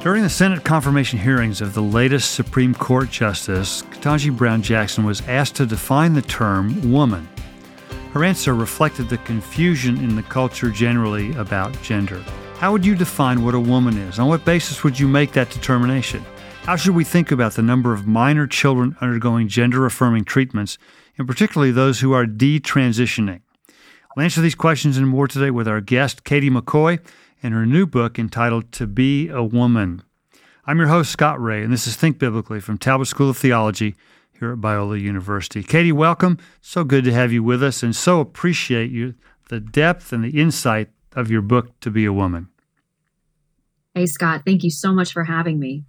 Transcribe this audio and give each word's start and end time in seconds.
During 0.00 0.22
the 0.22 0.30
Senate 0.30 0.62
confirmation 0.62 1.18
hearings 1.18 1.60
of 1.60 1.74
the 1.74 1.82
latest 1.82 2.34
Supreme 2.34 2.72
Court 2.72 3.10
Justice, 3.10 3.82
Ketanji 3.82 4.34
Brown 4.34 4.62
Jackson 4.62 5.02
was 5.02 5.26
asked 5.26 5.56
to 5.56 5.66
define 5.66 6.12
the 6.12 6.22
term 6.22 6.92
woman. 6.92 7.28
Her 8.12 8.22
answer 8.22 8.54
reflected 8.54 9.08
the 9.08 9.18
confusion 9.18 9.96
in 9.96 10.14
the 10.14 10.22
culture 10.22 10.70
generally 10.70 11.34
about 11.34 11.82
gender. 11.82 12.22
How 12.58 12.70
would 12.70 12.86
you 12.86 12.94
define 12.94 13.44
what 13.44 13.56
a 13.56 13.60
woman 13.60 13.98
is? 13.98 14.20
On 14.20 14.28
what 14.28 14.44
basis 14.44 14.84
would 14.84 15.00
you 15.00 15.08
make 15.08 15.32
that 15.32 15.50
determination? 15.50 16.24
How 16.62 16.76
should 16.76 16.94
we 16.94 17.02
think 17.02 17.32
about 17.32 17.54
the 17.54 17.62
number 17.62 17.92
of 17.92 18.06
minor 18.06 18.46
children 18.46 18.96
undergoing 19.00 19.48
gender 19.48 19.84
affirming 19.84 20.24
treatments, 20.24 20.78
and 21.18 21.26
particularly 21.26 21.72
those 21.72 21.98
who 21.98 22.12
are 22.12 22.24
detransitioning? 22.24 23.40
We'll 24.14 24.24
answer 24.24 24.40
these 24.40 24.54
questions 24.54 24.96
and 24.96 25.08
more 25.08 25.26
today 25.26 25.50
with 25.50 25.66
our 25.66 25.80
guest, 25.80 26.22
Katie 26.22 26.50
McCoy, 26.50 27.00
and 27.42 27.54
her 27.54 27.66
new 27.66 27.86
book 27.86 28.18
entitled 28.18 28.72
To 28.72 28.86
Be 28.86 29.28
a 29.28 29.42
Woman. 29.42 30.02
I'm 30.66 30.78
your 30.78 30.88
host, 30.88 31.10
Scott 31.10 31.40
Rae, 31.40 31.62
and 31.62 31.72
this 31.72 31.86
is 31.86 31.96
Think 31.96 32.18
Biblically 32.18 32.60
from 32.60 32.78
Talbot 32.78 33.06
School 33.06 33.30
of 33.30 33.36
Theology 33.36 33.94
here 34.38 34.52
at 34.52 34.58
Biola 34.58 35.00
University. 35.00 35.62
Katie, 35.62 35.92
welcome. 35.92 36.38
So 36.60 36.84
good 36.84 37.04
to 37.04 37.12
have 37.12 37.32
you 37.32 37.42
with 37.42 37.62
us, 37.62 37.82
and 37.82 37.94
so 37.94 38.20
appreciate 38.20 38.90
you 38.90 39.14
the 39.48 39.60
depth 39.60 40.12
and 40.12 40.22
the 40.22 40.40
insight 40.40 40.90
of 41.12 41.30
your 41.30 41.42
book, 41.42 41.78
To 41.80 41.90
Be 41.90 42.04
a 42.04 42.12
Woman. 42.12 42.48
Hey, 43.94 44.06
Scott, 44.06 44.42
thank 44.44 44.62
you 44.62 44.70
so 44.70 44.92
much 44.92 45.12
for 45.12 45.24
having 45.24 45.58
me. 45.58 45.84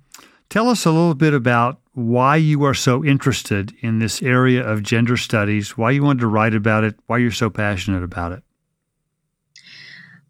Tell 0.50 0.70
us 0.70 0.86
a 0.86 0.92
little 0.92 1.14
bit 1.14 1.34
about 1.34 1.80
why 1.94 2.38
you 2.38 2.64
are 2.64 2.74
so 2.74 3.04
interested 3.06 3.74
in 3.82 4.00
this 4.00 4.22
area 4.22 4.66
of 4.66 4.82
gender 4.82 5.18
studies, 5.18 5.78
why 5.78 5.92
you 5.92 6.02
wanted 6.02 6.22
to 6.22 6.28
write 6.28 6.56
about 6.56 6.84
it, 6.84 6.98
why 7.08 7.18
you're 7.18 7.32
so 7.32 7.50
passionate 7.50 8.04
about 8.04 8.32
it. 8.32 8.44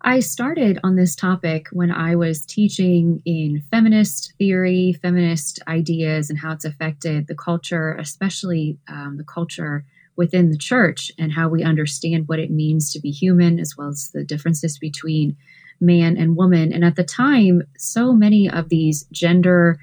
I 0.01 0.21
started 0.21 0.79
on 0.83 0.95
this 0.95 1.15
topic 1.15 1.67
when 1.73 1.91
I 1.91 2.15
was 2.15 2.45
teaching 2.45 3.21
in 3.25 3.63
feminist 3.69 4.33
theory, 4.37 4.93
feminist 5.01 5.59
ideas, 5.67 6.29
and 6.29 6.39
how 6.39 6.53
it's 6.53 6.63
affected 6.63 7.27
the 7.27 7.35
culture, 7.35 7.95
especially 7.95 8.77
um, 8.87 9.17
the 9.17 9.25
culture 9.25 9.83
within 10.15 10.51
the 10.51 10.57
church, 10.57 11.11
and 11.17 11.33
how 11.33 11.49
we 11.49 11.63
understand 11.63 12.27
what 12.27 12.39
it 12.39 12.49
means 12.49 12.93
to 12.93 12.99
be 12.99 13.11
human, 13.11 13.59
as 13.59 13.75
well 13.77 13.89
as 13.89 14.09
the 14.13 14.23
differences 14.23 14.79
between 14.79 15.35
man 15.81 16.15
and 16.15 16.37
woman. 16.37 16.71
And 16.71 16.85
at 16.85 16.95
the 16.95 17.03
time, 17.03 17.63
so 17.77 18.13
many 18.13 18.49
of 18.49 18.69
these 18.69 19.03
gender 19.11 19.79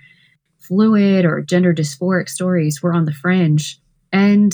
fluid 0.59 1.25
or 1.27 1.43
gender 1.43 1.75
dysphoric 1.75 2.29
stories 2.29 2.83
were 2.83 2.95
on 2.95 3.05
the 3.05 3.13
fringe. 3.13 3.79
And 4.13 4.53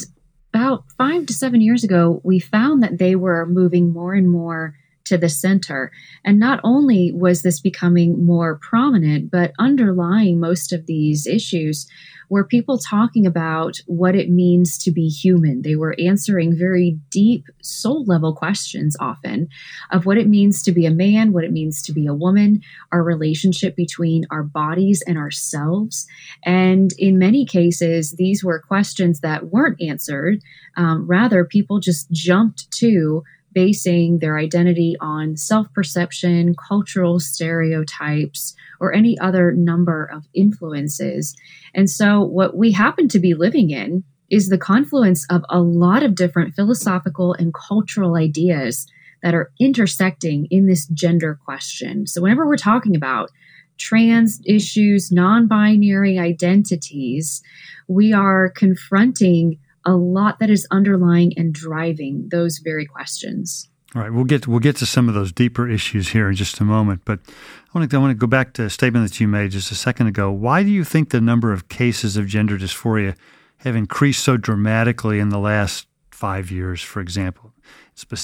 about 0.52 0.84
five 0.98 1.26
to 1.26 1.32
seven 1.32 1.60
years 1.60 1.84
ago, 1.84 2.20
we 2.24 2.38
found 2.40 2.82
that 2.82 2.98
they 2.98 3.14
were 3.14 3.46
moving 3.46 3.92
more 3.92 4.14
and 4.14 4.28
more 4.28 4.74
to 5.04 5.18
the 5.18 5.28
center. 5.28 5.90
And 6.24 6.38
not 6.38 6.60
only 6.64 7.12
was 7.12 7.42
this 7.42 7.60
becoming 7.60 8.24
more 8.24 8.58
prominent, 8.62 9.30
but 9.30 9.52
underlying 9.58 10.40
most 10.40 10.72
of 10.72 10.86
these 10.86 11.26
issues 11.26 11.86
were 12.32 12.44
people 12.44 12.78
talking 12.78 13.26
about 13.26 13.76
what 13.86 14.16
it 14.16 14.30
means 14.30 14.78
to 14.78 14.90
be 14.90 15.06
human. 15.06 15.60
They 15.60 15.76
were 15.76 15.94
answering 15.98 16.56
very 16.56 16.98
deep 17.10 17.44
soul 17.60 18.06
level 18.06 18.34
questions 18.34 18.96
often 18.98 19.48
of 19.90 20.06
what 20.06 20.16
it 20.16 20.26
means 20.26 20.62
to 20.62 20.72
be 20.72 20.86
a 20.86 20.90
man, 20.90 21.34
what 21.34 21.44
it 21.44 21.52
means 21.52 21.82
to 21.82 21.92
be 21.92 22.06
a 22.06 22.14
woman, 22.14 22.62
our 22.90 23.02
relationship 23.02 23.76
between 23.76 24.24
our 24.30 24.42
bodies 24.42 25.02
and 25.06 25.18
ourselves. 25.18 26.06
And 26.42 26.94
in 26.98 27.18
many 27.18 27.44
cases, 27.44 28.12
these 28.12 28.42
were 28.42 28.60
questions 28.66 29.20
that 29.20 29.48
weren't 29.48 29.82
answered. 29.82 30.40
Um, 30.78 31.06
rather, 31.06 31.44
people 31.44 31.80
just 31.80 32.10
jumped 32.10 32.70
to 32.78 33.24
basing 33.52 34.18
their 34.18 34.38
identity 34.38 34.96
on 35.00 35.36
self 35.36 35.72
perception, 35.72 36.54
cultural 36.54 37.20
stereotypes, 37.20 38.54
or 38.80 38.92
any 38.92 39.18
other 39.18 39.52
number 39.52 40.04
of 40.12 40.26
influences. 40.34 41.36
And 41.74 41.88
so, 41.88 42.22
what 42.22 42.56
we 42.56 42.72
happen 42.72 43.08
to 43.08 43.18
be 43.18 43.34
living 43.34 43.70
in 43.70 44.04
is 44.30 44.48
the 44.48 44.58
confluence 44.58 45.26
of 45.30 45.44
a 45.50 45.60
lot 45.60 46.02
of 46.02 46.14
different 46.14 46.54
philosophical 46.54 47.34
and 47.34 47.52
cultural 47.52 48.16
ideas 48.16 48.86
that 49.22 49.34
are 49.34 49.52
intersecting 49.60 50.46
in 50.50 50.66
this 50.66 50.86
gender 50.86 51.38
question. 51.44 52.06
So, 52.06 52.22
whenever 52.22 52.46
we're 52.46 52.56
talking 52.56 52.96
about 52.96 53.30
trans 53.78 54.40
issues, 54.46 55.12
non 55.12 55.46
binary 55.46 56.18
identities, 56.18 57.42
we 57.88 58.12
are 58.12 58.50
confronting 58.50 59.58
a 59.84 59.92
lot 59.92 60.38
that 60.38 60.50
is 60.50 60.66
underlying 60.70 61.32
and 61.36 61.52
driving 61.52 62.28
those 62.30 62.58
very 62.58 62.86
questions. 62.86 63.68
All 63.94 64.00
right, 64.00 64.12
we'll 64.12 64.24
get 64.24 64.48
we'll 64.48 64.58
get 64.58 64.76
to 64.76 64.86
some 64.86 65.08
of 65.08 65.14
those 65.14 65.32
deeper 65.32 65.68
issues 65.68 66.08
here 66.08 66.30
in 66.30 66.34
just 66.34 66.60
a 66.60 66.64
moment. 66.64 67.02
But 67.04 67.20
I 67.28 67.78
want 67.78 67.90
to 67.90 67.96
I 67.96 68.00
want 68.00 68.10
to 68.12 68.14
go 68.14 68.26
back 68.26 68.54
to 68.54 68.64
a 68.64 68.70
statement 68.70 69.06
that 69.06 69.20
you 69.20 69.28
made 69.28 69.50
just 69.50 69.70
a 69.70 69.74
second 69.74 70.06
ago. 70.06 70.30
Why 70.30 70.62
do 70.62 70.70
you 70.70 70.82
think 70.82 71.10
the 71.10 71.20
number 71.20 71.52
of 71.52 71.68
cases 71.68 72.16
of 72.16 72.26
gender 72.26 72.56
dysphoria 72.56 73.16
have 73.58 73.76
increased 73.76 74.24
so 74.24 74.38
dramatically 74.38 75.18
in 75.18 75.28
the 75.28 75.38
last 75.38 75.86
five 76.10 76.50
years, 76.50 76.80
for 76.80 77.00
example? 77.00 77.52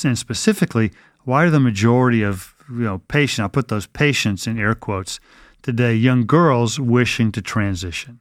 And 0.04 0.18
specifically, 0.18 0.90
why 1.24 1.44
are 1.44 1.50
the 1.50 1.60
majority 1.60 2.22
of 2.22 2.54
you 2.70 2.84
know 2.84 2.98
patients? 3.08 3.40
I'll 3.40 3.50
put 3.50 3.68
those 3.68 3.86
patients 3.86 4.46
in 4.46 4.58
air 4.58 4.74
quotes 4.74 5.20
today, 5.62 5.94
young 5.94 6.24
girls 6.24 6.80
wishing 6.80 7.30
to 7.32 7.42
transition. 7.42 8.20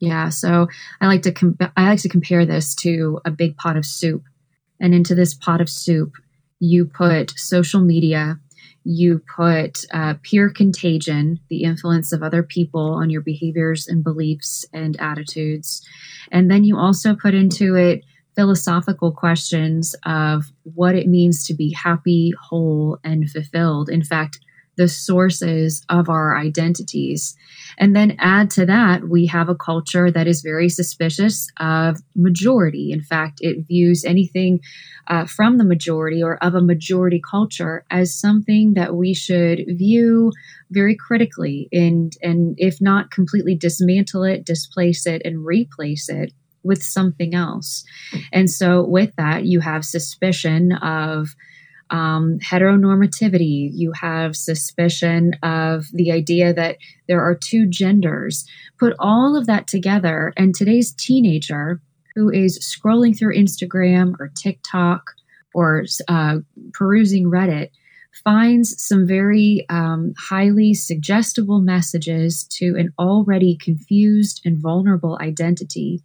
Yeah, 0.00 0.30
so 0.30 0.66
I 1.00 1.06
like 1.06 1.22
to 1.22 1.32
com- 1.32 1.58
I 1.76 1.90
like 1.90 2.00
to 2.00 2.08
compare 2.08 2.46
this 2.46 2.74
to 2.76 3.20
a 3.26 3.30
big 3.30 3.56
pot 3.56 3.76
of 3.76 3.84
soup, 3.84 4.24
and 4.80 4.94
into 4.94 5.14
this 5.14 5.34
pot 5.34 5.60
of 5.60 5.68
soup, 5.68 6.12
you 6.58 6.86
put 6.86 7.38
social 7.38 7.80
media, 7.80 8.40
you 8.82 9.22
put 9.36 9.84
uh, 9.92 10.14
peer 10.22 10.48
contagion, 10.48 11.38
the 11.50 11.64
influence 11.64 12.12
of 12.12 12.22
other 12.22 12.42
people 12.42 12.94
on 12.94 13.10
your 13.10 13.20
behaviors 13.20 13.86
and 13.86 14.02
beliefs 14.02 14.64
and 14.72 14.98
attitudes, 14.98 15.86
and 16.32 16.50
then 16.50 16.64
you 16.64 16.78
also 16.78 17.14
put 17.14 17.34
into 17.34 17.76
it 17.76 18.02
philosophical 18.34 19.12
questions 19.12 19.94
of 20.06 20.44
what 20.62 20.94
it 20.94 21.08
means 21.08 21.46
to 21.46 21.52
be 21.52 21.72
happy, 21.72 22.32
whole, 22.40 22.98
and 23.04 23.28
fulfilled. 23.30 23.90
In 23.90 24.02
fact, 24.02 24.40
the 24.80 24.88
sources 24.88 25.82
of 25.90 26.08
our 26.08 26.38
identities. 26.38 27.36
And 27.76 27.94
then 27.94 28.16
add 28.18 28.48
to 28.52 28.64
that, 28.64 29.10
we 29.10 29.26
have 29.26 29.50
a 29.50 29.54
culture 29.54 30.10
that 30.10 30.26
is 30.26 30.40
very 30.40 30.70
suspicious 30.70 31.50
of 31.60 31.98
majority. 32.16 32.90
In 32.90 33.02
fact, 33.02 33.40
it 33.42 33.66
views 33.66 34.06
anything 34.06 34.60
uh, 35.06 35.26
from 35.26 35.58
the 35.58 35.64
majority 35.64 36.22
or 36.22 36.42
of 36.42 36.54
a 36.54 36.62
majority 36.62 37.20
culture 37.30 37.84
as 37.90 38.18
something 38.18 38.72
that 38.72 38.94
we 38.94 39.12
should 39.12 39.64
view 39.68 40.32
very 40.70 40.96
critically 40.96 41.68
and, 41.70 42.16
and 42.22 42.54
if 42.56 42.80
not 42.80 43.10
completely 43.10 43.54
dismantle 43.54 44.24
it, 44.24 44.46
displace 44.46 45.06
it, 45.06 45.20
and 45.26 45.44
replace 45.44 46.08
it 46.08 46.32
with 46.62 46.82
something 46.82 47.34
else. 47.34 47.84
And 48.32 48.48
so, 48.48 48.82
with 48.82 49.14
that, 49.16 49.44
you 49.44 49.60
have 49.60 49.84
suspicion 49.84 50.72
of 50.72 51.34
um, 51.90 52.38
heteronormativity, 52.38 53.70
you 53.72 53.92
have 53.92 54.36
suspicion 54.36 55.32
of 55.42 55.86
the 55.92 56.12
idea 56.12 56.52
that 56.54 56.78
there 57.08 57.20
are 57.20 57.34
two 57.34 57.66
genders. 57.66 58.46
Put 58.78 58.94
all 58.98 59.36
of 59.36 59.46
that 59.46 59.66
together, 59.66 60.32
and 60.36 60.54
today's 60.54 60.92
teenager 60.92 61.80
who 62.14 62.30
is 62.30 62.58
scrolling 62.58 63.16
through 63.16 63.36
Instagram 63.36 64.14
or 64.18 64.30
TikTok 64.36 65.12
or 65.54 65.84
uh, 66.08 66.38
perusing 66.72 67.24
Reddit 67.24 67.70
finds 68.24 68.82
some 68.82 69.06
very 69.06 69.64
um, 69.68 70.14
highly 70.18 70.74
suggestible 70.74 71.60
messages 71.60 72.44
to 72.44 72.76
an 72.76 72.92
already 72.98 73.56
confused 73.56 74.40
and 74.44 74.58
vulnerable 74.58 75.18
identity, 75.20 76.02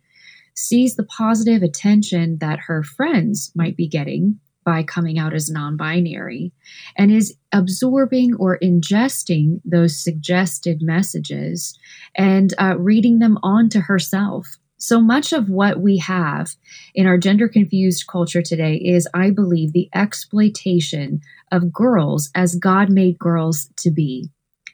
sees 0.53 0.96
the 0.96 1.03
positive 1.03 1.63
attention 1.63 2.38
that 2.38 2.59
her 2.59 2.84
friends 2.84 3.52
might 3.56 3.75
be 3.75 3.88
getting 3.88 4.40
by 4.65 4.83
coming 4.83 5.17
out 5.17 5.33
as 5.33 5.49
non 5.49 5.77
binary 5.77 6.51
and 6.97 7.11
is 7.11 7.37
absorbing 7.53 8.35
or 8.35 8.59
ingesting 8.59 9.61
those 9.63 10.03
suggested 10.03 10.81
messages 10.81 11.78
and 12.16 12.53
uh, 12.57 12.75
reading 12.78 13.19
them 13.19 13.37
onto 13.43 13.79
herself. 13.79 14.57
So 14.78 14.99
much 14.99 15.31
of 15.31 15.49
what 15.49 15.79
we 15.79 15.97
have 15.99 16.55
in 16.93 17.07
our 17.07 17.17
gender 17.17 17.47
confused 17.47 18.07
culture 18.07 18.41
today 18.41 18.75
is, 18.75 19.07
I 19.13 19.29
believe, 19.29 19.72
the 19.72 19.90
exploitation 19.95 21.22
of 21.51 21.72
girls 21.72 22.29
as 22.35 22.55
God 22.55 22.90
made 22.90 23.17
girls 23.17 23.69
to 23.78 23.91
be. 23.91 24.29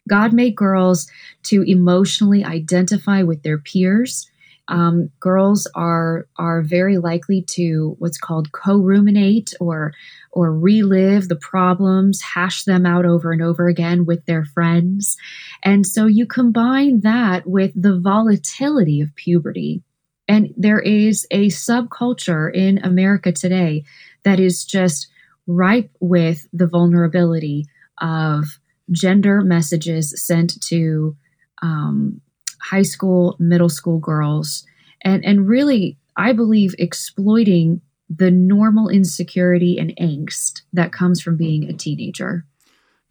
God 0.09 0.33
made 0.33 0.55
girls 0.55 1.07
to 1.43 1.61
emotionally 1.61 2.43
identify 2.43 3.21
with 3.21 3.43
their 3.43 3.59
peers, 3.59 4.30
um, 4.71 5.09
girls 5.19 5.67
are 5.75 6.27
are 6.37 6.61
very 6.61 6.97
likely 6.97 7.43
to 7.49 7.95
what's 7.99 8.17
called 8.17 8.51
co-ruminate 8.53 9.53
or 9.59 9.93
or 10.31 10.57
relive 10.57 11.27
the 11.27 11.35
problems, 11.35 12.21
hash 12.21 12.63
them 12.63 12.85
out 12.85 13.05
over 13.05 13.33
and 13.33 13.41
over 13.43 13.67
again 13.67 14.05
with 14.05 14.25
their 14.25 14.45
friends, 14.45 15.17
and 15.61 15.85
so 15.85 16.05
you 16.05 16.25
combine 16.25 17.01
that 17.01 17.45
with 17.45 17.71
the 17.75 17.99
volatility 17.99 19.01
of 19.01 19.13
puberty, 19.15 19.83
and 20.27 20.53
there 20.55 20.79
is 20.79 21.27
a 21.31 21.47
subculture 21.47 22.51
in 22.53 22.77
America 22.79 23.33
today 23.33 23.83
that 24.23 24.39
is 24.39 24.63
just 24.63 25.07
ripe 25.47 25.91
with 25.99 26.47
the 26.53 26.67
vulnerability 26.67 27.65
of 27.99 28.45
gender 28.89 29.41
messages 29.41 30.13
sent 30.25 30.61
to 30.61 31.15
um, 31.61 32.21
high 32.61 32.81
school, 32.83 33.35
middle 33.39 33.69
school 33.69 33.99
girls, 33.99 34.65
and 35.01 35.23
and 35.25 35.47
really, 35.47 35.97
I 36.15 36.33
believe 36.33 36.73
exploiting 36.77 37.81
the 38.09 38.31
normal 38.31 38.89
insecurity 38.89 39.77
and 39.77 39.95
angst 39.97 40.61
that 40.73 40.91
comes 40.91 41.21
from 41.21 41.37
being 41.37 41.63
a 41.63 41.73
teenager. 41.73 42.45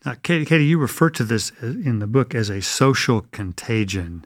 Now, 0.05 0.15
Katie, 0.23 0.45
Katie, 0.45 0.65
you 0.65 0.79
refer 0.79 1.11
to 1.11 1.25
this 1.25 1.51
in 1.61 1.99
the 1.99 2.07
book 2.07 2.35
as 2.35 2.49
a 2.49 2.63
social 2.63 3.23
contagion. 3.33 4.25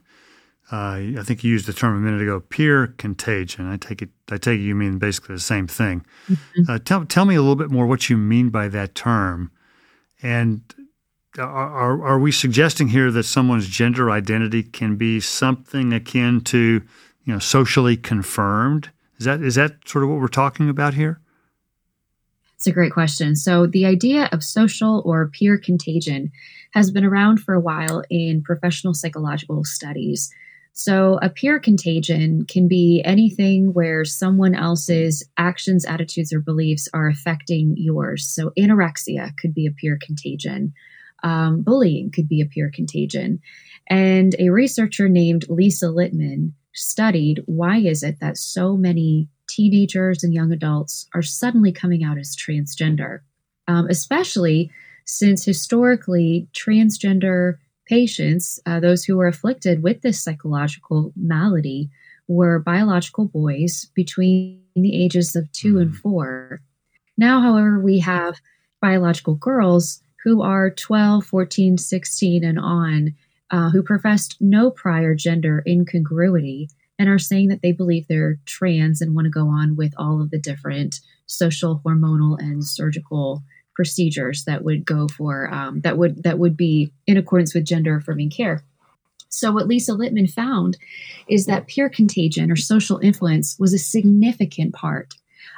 Uh, 0.71 1.15
I 1.19 1.23
think 1.23 1.43
you 1.43 1.51
used 1.51 1.67
the 1.67 1.73
term 1.73 1.95
a 1.95 1.99
minute 1.99 2.21
ago, 2.21 2.39
peer 2.39 2.87
contagion. 2.97 3.69
I 3.69 3.77
take 3.77 4.01
it. 4.01 4.09
I 4.31 4.37
take 4.37 4.59
it 4.59 4.63
you 4.63 4.73
mean 4.73 4.97
basically 4.97 5.35
the 5.35 5.41
same 5.41 5.67
thing. 5.67 6.05
Mm-hmm. 6.27 6.71
Uh, 6.71 6.79
tell 6.79 7.05
tell 7.05 7.25
me 7.25 7.35
a 7.35 7.41
little 7.41 7.55
bit 7.55 7.69
more 7.69 7.85
what 7.85 8.09
you 8.09 8.17
mean 8.17 8.49
by 8.49 8.67
that 8.69 8.95
term, 8.95 9.51
and 10.23 10.61
are, 11.43 12.03
are 12.03 12.19
we 12.19 12.31
suggesting 12.31 12.87
here 12.87 13.11
that 13.11 13.23
someone's 13.23 13.67
gender 13.67 14.11
identity 14.11 14.63
can 14.63 14.95
be 14.95 15.19
something 15.19 15.93
akin 15.93 16.41
to, 16.41 16.81
you 17.25 17.33
know, 17.33 17.39
socially 17.39 17.97
confirmed? 17.97 18.89
Is 19.17 19.25
that 19.25 19.41
is 19.41 19.55
that 19.55 19.87
sort 19.87 20.03
of 20.03 20.09
what 20.09 20.19
we're 20.19 20.27
talking 20.27 20.69
about 20.69 20.93
here? 20.93 21.19
It's 22.55 22.67
a 22.67 22.71
great 22.71 22.93
question. 22.93 23.35
So 23.35 23.67
the 23.67 23.85
idea 23.85 24.29
of 24.31 24.43
social 24.43 25.01
or 25.05 25.27
peer 25.27 25.57
contagion 25.57 26.31
has 26.73 26.91
been 26.91 27.05
around 27.05 27.39
for 27.39 27.53
a 27.53 27.59
while 27.59 28.03
in 28.09 28.41
professional 28.43 28.93
psychological 28.93 29.63
studies. 29.63 30.33
So, 30.77 31.19
a 31.21 31.29
peer 31.29 31.57
contagion 31.57 32.45
can 32.49 32.67
be 32.67 33.01
anything 33.05 33.71
where 33.71 34.03
someone 34.03 34.53
else's 34.53 35.23
actions, 35.37 35.85
attitudes, 35.85 36.33
or 36.33 36.41
beliefs 36.41 36.89
are 36.93 37.07
affecting 37.07 37.75
yours. 37.77 38.27
So, 38.27 38.51
anorexia 38.59 39.37
could 39.37 39.53
be 39.53 39.65
a 39.65 39.71
peer 39.71 39.97
contagion. 40.01 40.73
Um, 41.25 41.63
bullying 41.63 42.11
could 42.11 42.29
be 42.29 42.39
a 42.39 42.45
peer 42.45 42.71
contagion. 42.73 43.39
And 43.89 44.35
a 44.37 44.49
researcher 44.49 45.09
named 45.09 45.49
Lisa 45.49 45.87
Littman 45.87 46.51
studied 46.73 47.41
why 47.47 47.79
is 47.79 48.03
it 48.03 48.19
that 48.19 48.37
so 48.37 48.77
many 48.77 49.27
teenagers 49.47 50.23
and 50.23 50.33
young 50.33 50.51
adults 50.51 51.07
are 51.15 51.23
suddenly 51.23 51.71
coming 51.71 52.03
out 52.03 52.19
as 52.19 52.35
transgender, 52.35 53.21
um, 53.67 53.87
especially 53.89 54.69
since 55.05 55.43
historically 55.43 56.47
transgender 56.53 57.55
patients, 57.87 58.59
uh, 58.67 58.79
those 58.79 59.03
who 59.03 59.17
were 59.17 59.27
afflicted 59.27 59.81
with 59.81 60.01
this 60.01 60.23
psychological 60.23 61.11
malady, 61.15 61.89
were 62.27 62.59
biological 62.59 63.25
boys 63.25 63.87
between 63.95 64.61
the 64.75 65.03
ages 65.03 65.35
of 65.35 65.51
two 65.51 65.79
and 65.79 65.91
hmm. 65.91 65.97
four. 65.97 66.61
Now, 67.17 67.41
however, 67.41 67.79
we 67.79 67.99
have 67.99 68.39
biological 68.81 69.35
girls 69.35 70.01
who 70.25 70.41
are 70.41 70.71
12, 70.71 71.23
14, 71.23 71.77
16, 71.77 72.43
and 72.43 72.59
on, 72.59 73.13
uh, 73.51 73.69
who 73.69 73.83
professed 73.83 74.35
no 74.41 74.71
prior 74.71 75.13
gender 75.13 75.63
incongruity 75.67 76.67
and 76.97 77.07
are 77.07 77.19
saying 77.19 77.49
that 77.49 77.61
they 77.61 77.71
believe 77.71 78.07
they're 78.07 78.39
trans 78.45 79.01
and 79.01 79.13
want 79.13 79.25
to 79.25 79.29
go 79.29 79.47
on 79.47 79.75
with 79.75 79.93
all 79.97 80.21
of 80.21 80.31
the 80.31 80.39
different 80.39 80.99
social, 81.27 81.79
hormonal, 81.85 82.39
and 82.39 82.65
surgical 82.65 83.43
procedures 83.75 84.45
that 84.45 84.63
would 84.63 84.83
go 84.83 85.07
for 85.07 85.53
um, 85.53 85.81
that 85.81 85.97
would 85.97 86.23
that 86.23 86.39
would 86.39 86.57
be 86.57 86.91
in 87.05 87.17
accordance 87.17 87.53
with 87.53 87.65
gender 87.65 87.97
affirming 87.97 88.31
care. 88.31 88.63
So 89.29 89.51
what 89.51 89.67
Lisa 89.67 89.91
Littman 89.91 90.31
found 90.31 90.77
is 91.27 91.45
that 91.45 91.67
peer 91.67 91.89
contagion 91.89 92.49
or 92.49 92.55
social 92.55 92.97
influence 92.97 93.57
was 93.59 93.73
a 93.73 93.77
significant 93.77 94.73
part 94.73 95.13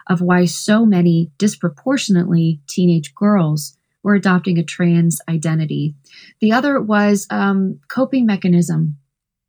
of 0.08 0.20
why 0.20 0.46
so 0.46 0.86
many 0.86 1.31
disproportionately 1.38 2.60
teenage 2.68 3.13
girls 3.13 3.76
were 4.07 4.15
adopting 4.15 4.57
a 4.57 4.63
trans 4.63 5.19
identity. 5.27 5.94
The 6.39 6.54
other 6.54 6.80
was 6.80 7.27
um, 7.30 7.81
coping 7.89 8.25
mechanism. 8.25 8.95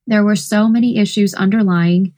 There 0.08 0.25
were 0.25 0.34
so 0.34 0.66
many 0.69 0.99
issues 0.99 1.32
underlying. 1.32 2.12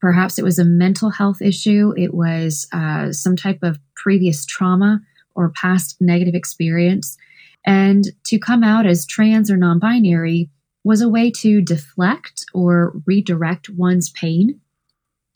Perhaps 0.00 0.38
it 0.38 0.42
was 0.42 0.58
a 0.58 0.64
mental 0.64 1.10
health 1.10 1.42
issue. 1.42 1.92
It 1.94 2.14
was 2.14 2.66
uh, 2.72 3.12
some 3.12 3.36
type 3.36 3.58
of 3.62 3.78
previous 3.94 4.46
trauma 4.46 5.02
or 5.34 5.50
past 5.50 5.98
negative 6.00 6.34
experience. 6.34 7.18
And 7.66 8.06
to 8.24 8.38
come 8.38 8.64
out 8.64 8.86
as 8.86 9.04
trans 9.04 9.50
or 9.50 9.58
non 9.58 9.78
binary 9.78 10.48
was 10.84 11.02
a 11.02 11.10
way 11.10 11.30
to 11.42 11.60
deflect 11.60 12.46
or 12.54 12.94
redirect 13.04 13.68
one's 13.68 14.08
pain 14.08 14.61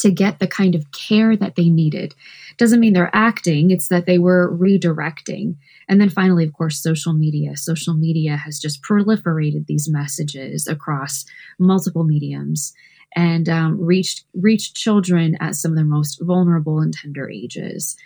to 0.06 0.12
get 0.12 0.38
the 0.38 0.46
kind 0.46 0.76
of 0.76 0.92
care 0.92 1.36
that 1.36 1.56
they 1.56 1.68
needed. 1.68 2.14
Doesn't 2.58 2.78
mean 2.78 2.92
they're 2.92 3.10
acting, 3.12 3.72
it's 3.72 3.88
that 3.88 4.06
they 4.06 4.18
were 4.18 4.56
redirecting. 4.56 5.56
And 5.88 6.00
then 6.00 6.10
finally, 6.10 6.44
of 6.44 6.52
course, 6.52 6.80
social 6.80 7.12
media. 7.12 7.56
Social 7.56 7.92
media 7.92 8.36
has 8.36 8.60
just 8.60 8.82
proliferated 8.82 9.66
these 9.66 9.88
messages 9.88 10.68
across 10.68 11.24
multiple 11.58 12.04
mediums 12.04 12.72
and 13.16 13.48
um, 13.48 13.80
reached 13.80 14.24
reached 14.32 14.76
children 14.76 15.36
at 15.40 15.56
some 15.56 15.72
of 15.72 15.76
their 15.76 15.84
most 15.84 16.20
vulnerable 16.20 16.78
and 16.78 16.94
tender 16.94 17.28
ages. 17.28 17.96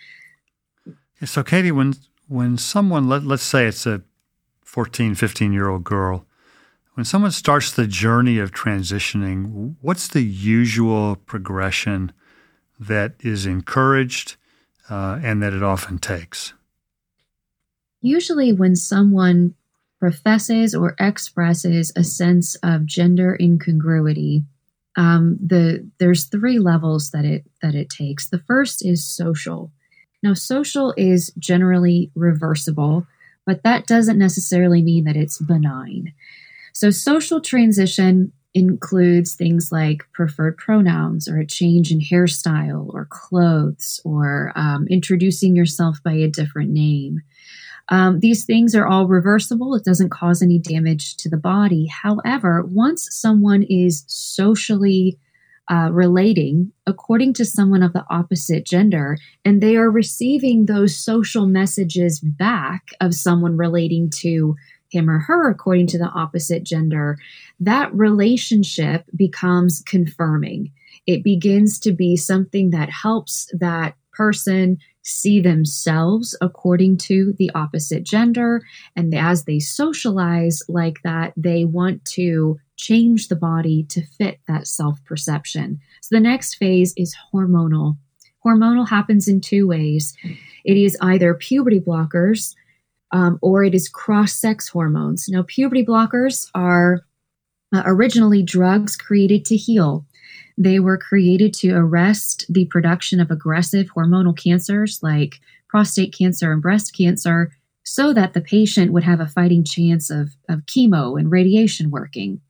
So, 1.23 1.43
Katie, 1.43 1.71
when 1.71 1.97
when 2.29 2.57
someone 2.57 3.11
let, 3.11 3.25
let's 3.25 3.43
say 3.43 3.67
it's 3.67 3.87
a 3.87 4.03
14, 4.65 5.15
15 5.15 5.53
year 5.53 5.69
old 5.69 5.85
girl 5.85 6.25
when 6.95 7.05
someone 7.05 7.31
starts 7.31 7.73
the 7.73 7.87
journey 7.87 8.39
of 8.39 8.53
transitioning, 8.53 9.77
what's 9.81 10.09
the 10.09 10.23
usual 10.23 11.17
progression 11.17 12.13
that 12.79 13.15
is 13.21 13.47
encouraged 13.47 14.37
uh, 14.89 15.21
and 15.23 15.43
that 15.43 15.53
it 15.53 15.63
often 15.63 15.99
takes? 15.99 16.53
Usually, 18.03 18.53
when 18.53 18.75
someone 18.77 19.55
professes 19.99 20.75
or 20.75 20.97
expresses 20.99 21.93
a 21.95 22.03
sense 22.03 22.57
of 22.63 22.87
gender 22.87 23.37
incongruity, 23.39 24.45
um, 24.97 25.39
the 25.45 25.89
there's 25.99 26.25
three 26.25 26.59
levels 26.59 27.11
that 27.11 27.25
it 27.25 27.45
that 27.63 27.75
it 27.75 27.91
takes. 27.91 28.29
The 28.29 28.39
first 28.39 28.85
is 28.85 29.05
social. 29.05 29.71
Now, 30.23 30.35
social 30.35 30.93
is 30.97 31.33
generally 31.39 32.11
reversible, 32.15 33.07
but 33.47 33.63
that 33.63 33.87
doesn't 33.87 34.19
necessarily 34.19 34.83
mean 34.83 35.05
that 35.05 35.17
it's 35.17 35.39
benign. 35.39 36.13
So, 36.73 36.91
social 36.91 37.41
transition 37.41 38.33
includes 38.53 39.35
things 39.35 39.71
like 39.71 40.03
preferred 40.13 40.57
pronouns 40.57 41.29
or 41.29 41.39
a 41.39 41.47
change 41.47 41.93
in 41.93 42.01
hairstyle 42.01 42.93
or 42.93 43.07
clothes 43.09 44.01
or 44.05 44.53
um, 44.57 44.87
introducing 44.89 45.55
yourself 45.55 46.03
by 46.03 46.15
a 46.15 46.29
different 46.29 46.71
name. 46.71 47.21
Um, 47.91 48.21
these 48.21 48.45
things 48.45 48.75
are 48.75 48.87
all 48.87 49.07
reversible. 49.07 49.75
It 49.75 49.85
doesn't 49.85 50.11
cause 50.11 50.43
any 50.43 50.59
damage 50.59 51.17
to 51.19 51.29
the 51.29 51.37
body. 51.37 51.87
However, 51.87 52.65
once 52.65 53.09
someone 53.11 53.63
is 53.65 54.05
socially 54.07 55.19
uh, 55.71 55.89
relating 55.93 56.73
according 56.87 57.33
to 57.33 57.45
someone 57.45 57.83
of 57.83 57.93
the 57.93 58.05
opposite 58.11 58.67
gender, 58.67 59.17
and 59.45 59.61
they 59.61 59.77
are 59.77 59.91
receiving 59.91 60.67
those 60.67 60.97
social 60.97 61.47
messages 61.47 62.19
back 62.21 62.91
of 63.01 63.15
someone 63.15 63.57
relating 63.57 64.11
to 64.11 64.57
him 64.91 65.09
or 65.09 65.21
her 65.21 65.51
according 65.51 65.87
to 65.89 65.99
the 65.99 66.09
opposite 66.09 66.65
gender, 66.65 67.19
that 67.59 67.93
relationship 67.95 69.05
becomes 69.15 69.83
confirming. 69.87 70.73
It 71.07 71.25
begins 71.25 71.79
to 71.81 71.93
be 71.93 72.17
something 72.17 72.71
that 72.71 72.91
helps 72.91 73.51
that 73.59 73.95
person 74.13 74.79
see 75.03 75.41
themselves 75.41 76.37
according 76.41 76.99
to 76.99 77.35
the 77.39 77.51
opposite 77.55 78.05
gender. 78.05 78.63
And 78.95 79.15
as 79.15 79.45
they 79.45 79.59
socialize 79.59 80.63
like 80.69 80.99
that, 81.05 81.33
they 81.37 81.65
want 81.65 82.05
to 82.17 82.59
change 82.77 83.29
the 83.29 83.37
body 83.37 83.85
to 83.91 84.03
fit 84.03 84.41
that 84.47 84.67
self 84.67 85.03
perception. 85.05 85.81
So 86.03 86.17
the 86.17 86.21
next 86.21 86.57
phase 86.57 86.93
is 86.97 87.17
hormonal. 87.33 87.97
Hormonal 88.45 88.89
happens 88.89 89.29
in 89.29 89.41
two 89.41 89.67
ways 89.67 90.17
it 90.65 90.77
is 90.77 90.97
either 91.01 91.35
puberty 91.35 91.81
blockers 91.81 92.55
um, 93.13 93.39
or 93.43 93.65
it 93.65 93.75
is 93.75 93.89
cross 93.89 94.33
sex 94.33 94.69
hormones. 94.69 95.29
Now, 95.29 95.45
puberty 95.47 95.85
blockers 95.85 96.49
are 96.55 97.01
uh, 97.75 97.83
originally 97.85 98.43
drugs 98.43 98.97
created 98.97 99.45
to 99.47 99.57
heal. 99.57 100.07
They 100.57 100.79
were 100.79 100.99
created 100.99 101.55
to 101.55 101.73
arrest 101.73 102.45
the 102.49 102.67
production 102.67 103.21
of 103.21 103.31
aggressive 103.31 103.89
hormonal 103.97 104.37
cancers 104.37 105.01
like 105.03 105.41
prostate 105.69 106.15
cancer 106.17 106.53
and 106.53 106.61
breast 106.61 106.97
cancer 106.97 107.53
so 107.85 108.13
that 108.13 108.35
the 108.35 108.41
patient 108.41 108.93
would 108.93 109.05
have 109.05 109.21
a 109.21 109.27
fighting 109.27 109.65
chance 109.65 110.11
of, 110.11 110.31
of 110.49 110.61
chemo 110.67 111.19
and 111.19 111.31
radiation 111.31 111.91
working. 111.91 112.41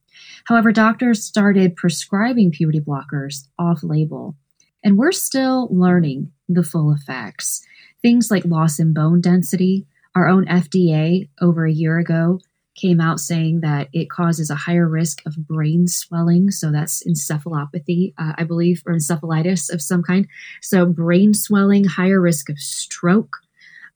However, 0.47 0.73
doctors 0.73 1.25
started 1.25 1.77
prescribing 1.77 2.51
puberty 2.51 2.81
blockers 2.81 3.47
off 3.59 3.83
label, 3.83 4.37
and 4.83 4.99
we're 4.99 5.13
still 5.13 5.69
learning 5.71 6.33
the 6.49 6.63
full 6.63 6.93
effects. 6.93 7.65
Things 8.03 8.31
like 8.31 8.45
loss 8.45 8.79
in 8.79 8.93
bone 8.93 9.21
density, 9.21 9.87
our 10.15 10.29
own 10.29 10.47
FDA 10.47 11.29
over 11.41 11.67
a 11.67 11.73
year 11.73 11.99
ago 11.99 12.41
came 12.75 13.01
out 13.01 13.21
saying 13.21 13.61
that 13.61 13.89
it 13.93 14.09
causes 14.09 14.49
a 14.49 14.55
higher 14.55 14.89
risk 14.89 15.23
of 15.27 15.37
brain 15.47 15.87
swelling. 15.87 16.51
So 16.51 16.71
that's 16.71 17.07
encephalopathy, 17.07 18.15
uh, 18.19 18.33
I 18.39 18.45
believe, 18.45 18.83
or 18.87 18.95
encephalitis 18.95 19.73
of 19.73 19.83
some 19.83 20.03
kind. 20.03 20.27
So 20.63 20.87
brain 20.87 21.35
swelling, 21.35 21.85
higher 21.85 22.21
risk 22.21 22.49
of 22.49 22.59
stroke, 22.59 23.37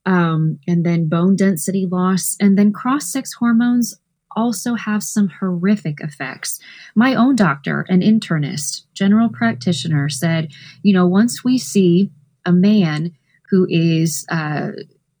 um, 0.05 0.59
and 0.67 0.85
then 0.85 1.09
bone 1.09 1.35
density 1.35 1.85
loss, 1.85 2.37
and 2.39 2.57
then 2.57 2.71
cross 2.71 3.11
sex 3.11 3.33
hormones 3.33 3.95
also 4.35 4.75
have 4.75 5.01
some 5.01 5.29
horrific 5.39 6.01
effects. 6.01 6.59
My 6.93 7.15
own 7.15 7.35
doctor, 7.35 7.85
an 7.89 8.01
internist, 8.01 8.83
general 8.93 9.29
practitioner, 9.29 10.09
said, 10.09 10.51
you 10.83 10.93
know, 10.93 11.07
once 11.07 11.43
we 11.43 11.57
see 11.57 12.11
a 12.45 12.51
man 12.51 13.13
who 13.49 13.65
is 13.69 14.25
uh, 14.29 14.71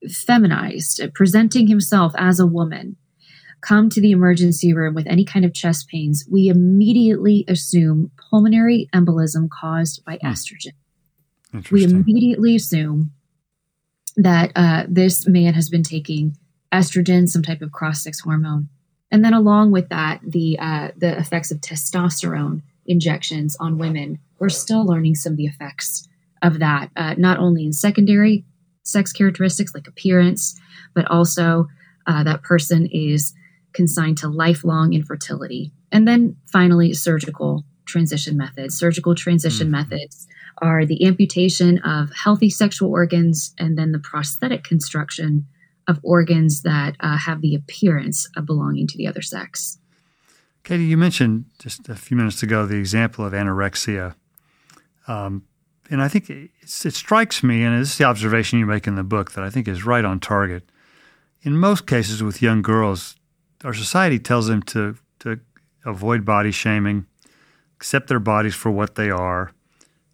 feminized, 0.09 1.01
presenting 1.13 1.67
himself 1.67 2.13
as 2.17 2.39
a 2.39 2.47
woman, 2.47 2.97
come 3.61 3.89
to 3.89 4.01
the 4.01 4.11
emergency 4.11 4.73
room 4.73 4.93
with 4.93 5.07
any 5.07 5.25
kind 5.25 5.43
of 5.45 5.53
chest 5.53 5.87
pains, 5.87 6.25
we 6.29 6.49
immediately 6.49 7.45
assume 7.47 8.11
pulmonary 8.29 8.87
embolism 8.93 9.49
caused 9.49 10.03
by 10.05 10.17
hmm. 10.21 10.27
estrogen. 10.27 10.73
We 11.71 11.85
immediately 11.85 12.57
assume 12.57 13.11
that 14.17 14.51
uh, 14.55 14.83
this 14.89 15.25
man 15.25 15.53
has 15.53 15.69
been 15.69 15.83
taking 15.83 16.35
estrogen, 16.71 17.29
some 17.29 17.43
type 17.43 17.61
of 17.61 17.71
cross-sex 17.71 18.19
hormone, 18.19 18.67
and 19.09 19.23
then 19.23 19.33
along 19.33 19.71
with 19.71 19.87
that, 19.89 20.19
the 20.21 20.59
uh, 20.59 20.89
the 20.97 21.17
effects 21.17 21.51
of 21.51 21.61
testosterone 21.61 22.61
injections 22.85 23.55
on 23.59 23.77
women. 23.77 24.19
We're 24.37 24.49
still 24.49 24.85
learning 24.85 25.15
some 25.15 25.33
of 25.33 25.37
the 25.37 25.45
effects 25.45 26.09
of 26.41 26.59
that, 26.59 26.89
uh, 26.97 27.15
not 27.17 27.39
only 27.39 27.65
in 27.65 27.71
secondary 27.71 28.43
sex 28.85 29.11
characteristics 29.11 29.73
like 29.75 29.87
appearance, 29.87 30.59
but 30.93 31.05
also 31.11 31.67
uh, 32.07 32.23
that 32.23 32.43
person 32.43 32.87
is 32.91 33.33
consigned 33.73 34.17
to 34.19 34.29
lifelong 34.29 34.93
infertility. 34.93 35.71
And 35.91 36.07
then 36.07 36.37
finally, 36.51 36.93
surgical 36.93 37.65
transition 37.85 38.37
methods. 38.37 38.77
Surgical 38.77 39.13
transition 39.15 39.67
mm-hmm. 39.67 39.89
methods 39.89 40.27
are 40.59 40.85
the 40.85 41.05
amputation 41.05 41.79
of 41.79 42.11
healthy 42.13 42.49
sexual 42.49 42.89
organs 42.89 43.53
and 43.59 43.77
then 43.77 43.91
the 43.91 43.99
prosthetic 43.99 44.63
construction 44.63 45.45
of 45.87 45.99
organs 46.01 46.61
that 46.63 46.95
uh, 46.99 47.17
have 47.17 47.41
the 47.41 47.53
appearance 47.53 48.27
of 48.35 48.45
belonging 48.45 48.87
to 48.87 48.97
the 48.97 49.07
other 49.07 49.21
sex. 49.21 49.77
Katie, 50.63 50.85
you 50.85 50.97
mentioned 50.97 51.45
just 51.59 51.87
a 51.89 51.95
few 51.95 52.17
minutes 52.17 52.41
ago 52.41 52.65
the 52.65 52.77
example 52.77 53.23
of 53.23 53.33
anorexia. 53.33 54.15
Um, 55.07 55.43
and 55.89 56.01
I 56.01 56.07
think 56.07 56.29
it 56.29 56.51
strikes 56.63 57.43
me, 57.43 57.63
and 57.63 57.79
this 57.79 57.91
is 57.91 57.97
the 57.97 58.05
observation 58.05 58.59
you 58.59 58.65
make 58.65 58.87
in 58.87 58.95
the 58.95 59.03
book 59.03 59.31
that 59.33 59.43
I 59.43 59.49
think 59.49 59.67
is 59.67 59.85
right 59.85 60.05
on 60.05 60.19
target. 60.19 60.63
In 61.41 61.57
most 61.57 61.85
cases 61.85 62.23
with 62.23 62.41
young 62.41 62.61
girls, 62.61 63.15
our 63.63 63.73
society 63.73 64.19
tells 64.19 64.47
them 64.47 64.63
to, 64.63 64.97
to 65.19 65.39
avoid 65.85 66.25
body 66.25 66.51
shaming, 66.51 67.05
accept 67.75 68.07
their 68.07 68.19
bodies 68.19 68.55
for 68.55 68.71
what 68.71 68.95
they 68.95 69.09
are, 69.09 69.51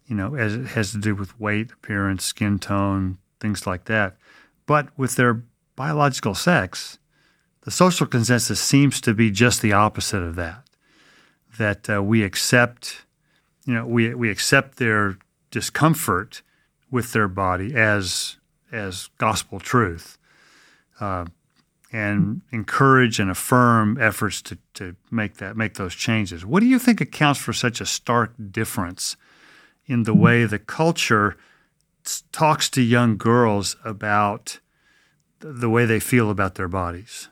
you 0.06 0.14
know, 0.14 0.34
as 0.34 0.54
it 0.54 0.66
has 0.68 0.92
to 0.92 0.98
do 0.98 1.14
with 1.14 1.38
weight, 1.40 1.72
appearance, 1.72 2.24
skin 2.24 2.58
tone, 2.58 3.18
things 3.40 3.66
like 3.66 3.86
that. 3.86 4.16
But 4.66 4.88
with 4.98 5.16
their 5.16 5.42
biological 5.74 6.34
sex, 6.34 6.98
the 7.62 7.70
social 7.70 8.06
consensus 8.06 8.60
seems 8.60 9.00
to 9.00 9.14
be 9.14 9.30
just 9.30 9.62
the 9.62 9.72
opposite 9.72 10.22
of 10.22 10.34
that. 10.36 10.64
That 11.58 11.88
uh, 11.88 12.02
we 12.02 12.22
accept, 12.22 13.04
you 13.64 13.74
know, 13.74 13.86
we, 13.86 14.14
we 14.14 14.30
accept 14.30 14.76
their 14.76 15.16
discomfort 15.52 16.42
with 16.90 17.12
their 17.12 17.28
body 17.28 17.76
as 17.76 18.38
as 18.72 19.10
gospel 19.18 19.60
truth, 19.60 20.18
uh, 20.98 21.26
and 21.92 22.40
encourage 22.50 23.20
and 23.20 23.30
affirm 23.30 24.00
efforts 24.00 24.40
to, 24.40 24.58
to 24.74 24.96
make 25.10 25.36
that 25.36 25.56
make 25.56 25.74
those 25.74 25.94
changes. 25.94 26.44
What 26.44 26.60
do 26.60 26.66
you 26.66 26.80
think 26.80 27.00
accounts 27.00 27.38
for 27.38 27.52
such 27.52 27.80
a 27.80 27.86
stark 27.86 28.32
difference 28.50 29.16
in 29.86 30.02
the 30.02 30.14
way 30.14 30.44
the 30.44 30.58
culture 30.58 31.36
talks 32.32 32.68
to 32.70 32.82
young 32.82 33.16
girls 33.16 33.76
about 33.84 34.58
the 35.38 35.68
way 35.68 35.84
they 35.84 36.00
feel 36.00 36.30
about 36.30 36.56
their 36.56 36.68
bodies? 36.68 37.28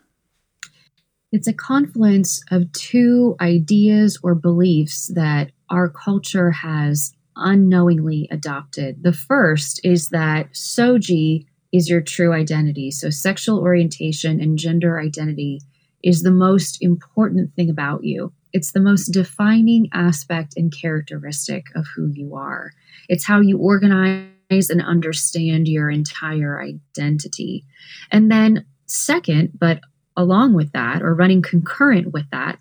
It's 1.32 1.46
a 1.46 1.52
confluence 1.52 2.42
of 2.50 2.72
two 2.72 3.36
ideas 3.40 4.18
or 4.22 4.34
beliefs 4.34 5.12
that 5.14 5.52
our 5.68 5.88
culture 5.88 6.50
has 6.50 7.12
unknowingly 7.40 8.28
adopted. 8.30 9.02
The 9.02 9.12
first 9.12 9.80
is 9.84 10.10
that 10.10 10.52
SOGI 10.52 11.46
is 11.72 11.88
your 11.88 12.00
true 12.00 12.32
identity. 12.32 12.90
So, 12.90 13.10
sexual 13.10 13.58
orientation 13.58 14.40
and 14.40 14.58
gender 14.58 15.00
identity 15.00 15.60
is 16.02 16.22
the 16.22 16.30
most 16.30 16.82
important 16.82 17.54
thing 17.54 17.70
about 17.70 18.04
you. 18.04 18.32
It's 18.52 18.72
the 18.72 18.80
most 18.80 19.08
defining 19.08 19.88
aspect 19.92 20.54
and 20.56 20.72
characteristic 20.72 21.66
of 21.74 21.86
who 21.94 22.08
you 22.08 22.34
are. 22.34 22.72
It's 23.08 23.26
how 23.26 23.40
you 23.40 23.58
organize 23.58 24.70
and 24.70 24.82
understand 24.82 25.68
your 25.68 25.90
entire 25.90 26.60
identity. 26.60 27.64
And 28.10 28.30
then, 28.30 28.66
second, 28.86 29.52
but 29.58 29.80
along 30.16 30.54
with 30.54 30.72
that, 30.72 31.02
or 31.02 31.14
running 31.14 31.42
concurrent 31.42 32.12
with 32.12 32.28
that, 32.30 32.58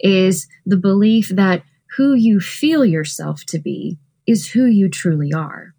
is 0.00 0.48
the 0.66 0.76
belief 0.76 1.28
that 1.28 1.62
who 1.96 2.14
you 2.14 2.40
feel 2.40 2.84
yourself 2.84 3.44
to 3.46 3.58
be 3.58 3.98
is 4.26 4.48
who 4.48 4.66
you 4.66 4.88
truly 4.88 5.32
are. 5.32 5.74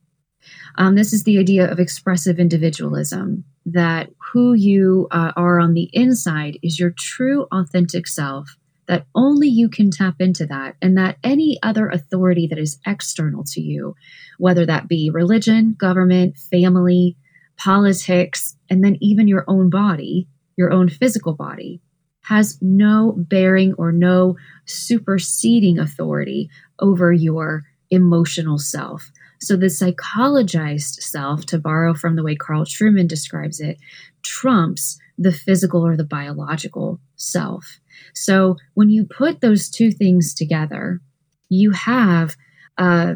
Um, 0.78 0.96
this 0.96 1.14
is 1.14 1.24
the 1.24 1.38
idea 1.38 1.70
of 1.70 1.80
expressive 1.80 2.40
individualism 2.40 3.44
that 3.66 4.10
who 4.32 4.54
you 4.54 5.08
uh, 5.12 5.32
are 5.36 5.60
on 5.60 5.74
the 5.74 5.90
inside 5.94 6.58
is 6.64 6.80
your 6.80 6.94
true, 6.98 7.46
authentic 7.52 8.08
self, 8.08 8.56
that 8.88 9.06
only 9.14 9.48
you 9.48 9.70
can 9.70 9.92
tap 9.92 10.16
into 10.20 10.46
that, 10.48 10.76
and 10.82 10.98
that 10.98 11.18
any 11.24 11.60
other 11.62 11.88
authority 11.88 12.48
that 12.48 12.58
is 12.58 12.80
external 12.86 13.44
to 13.44 13.62
you, 13.62 13.96
whether 14.38 14.66
that 14.66 14.88
be 14.88 15.10
religion, 15.14 15.76
government, 15.78 16.38
family, 16.38 17.16
politics, 17.58 18.58
and 18.70 18.84
then 18.84 18.98
even 19.00 19.28
your 19.28 19.46
own 19.48 19.70
body, 19.70 20.28
your 20.58 20.72
own 20.72 20.90
physical 20.90 21.34
body, 21.34 21.80
has 22.24 22.58
no 22.62 23.14
bearing 23.18 23.74
or 23.78 23.92
no 23.92 24.36
superseding 24.66 25.80
authority 25.80 26.50
over 26.80 27.12
your 27.14 27.64
emotional 27.92 28.58
self. 28.58 29.12
So 29.40 29.56
the 29.56 29.68
psychologized 29.68 31.02
self, 31.02 31.46
to 31.48 31.60
borrow 31.60 31.94
from 31.94 32.16
the 32.16 32.24
way 32.24 32.36
Carl 32.36 32.66
Trueman 32.66 33.08
describes 33.08 33.60
it, 33.60 33.78
trumps 34.24 35.00
the 35.18 35.32
physical 35.32 35.86
or 35.86 35.98
the 35.98 36.04
biological 36.04 37.00
self. 37.16 37.80
So 38.14 38.58
when 38.74 38.90
you 38.90 39.06
put 39.06 39.42
those 39.42 39.70
two 39.70 39.92
things 39.92 40.34
together, 40.34 41.02
you 41.50 41.72
have 41.72 42.36
uh, 42.78 43.16